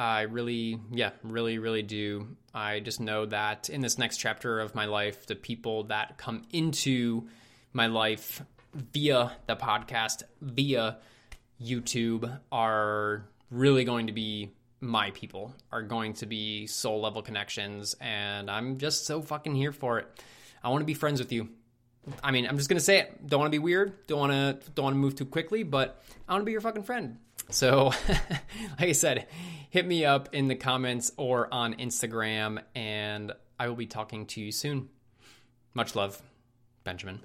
I 0.00 0.22
really, 0.22 0.80
yeah, 0.90 1.10
really, 1.22 1.58
really 1.58 1.82
do. 1.82 2.26
I 2.54 2.80
just 2.80 3.00
know 3.00 3.26
that 3.26 3.68
in 3.68 3.82
this 3.82 3.98
next 3.98 4.16
chapter 4.16 4.58
of 4.58 4.74
my 4.74 4.86
life, 4.86 5.26
the 5.26 5.34
people 5.34 5.84
that 5.84 6.16
come 6.16 6.44
into 6.52 7.28
my 7.74 7.86
life 7.86 8.42
via 8.72 9.32
the 9.46 9.56
podcast, 9.56 10.22
via 10.40 10.96
YouTube, 11.62 12.40
are 12.50 13.26
really 13.50 13.84
going 13.84 14.06
to 14.06 14.14
be 14.14 14.52
my 14.80 15.10
people, 15.10 15.54
are 15.70 15.82
going 15.82 16.14
to 16.14 16.24
be 16.24 16.66
soul 16.66 17.02
level 17.02 17.20
connections. 17.20 17.94
And 18.00 18.50
I'm 18.50 18.78
just 18.78 19.04
so 19.04 19.20
fucking 19.20 19.54
here 19.54 19.70
for 19.70 19.98
it. 19.98 20.08
I 20.64 20.70
want 20.70 20.80
to 20.80 20.86
be 20.86 20.94
friends 20.94 21.20
with 21.20 21.30
you. 21.30 21.50
I 22.24 22.30
mean, 22.30 22.46
I'm 22.46 22.56
just 22.56 22.70
gonna 22.70 22.80
say 22.80 23.00
it. 23.00 23.26
Don't 23.26 23.40
want 23.40 23.52
to 23.52 23.54
be 23.54 23.62
weird. 23.62 24.06
Don't 24.06 24.18
want 24.18 24.32
to. 24.32 24.70
Don't 24.70 24.84
want 24.84 24.94
to 24.94 24.98
move 24.98 25.14
too 25.14 25.26
quickly. 25.26 25.62
But 25.62 26.02
I 26.26 26.32
want 26.32 26.40
to 26.40 26.46
be 26.46 26.52
your 26.52 26.62
fucking 26.62 26.84
friend. 26.84 27.18
So, 27.50 27.92
like 28.78 28.88
I 28.88 28.92
said, 28.92 29.26
hit 29.70 29.86
me 29.86 30.04
up 30.04 30.28
in 30.32 30.48
the 30.48 30.54
comments 30.54 31.12
or 31.16 31.52
on 31.52 31.74
Instagram, 31.74 32.62
and 32.74 33.32
I 33.58 33.68
will 33.68 33.76
be 33.76 33.86
talking 33.86 34.26
to 34.26 34.40
you 34.40 34.52
soon. 34.52 34.88
Much 35.74 35.94
love, 35.94 36.22
Benjamin. 36.84 37.20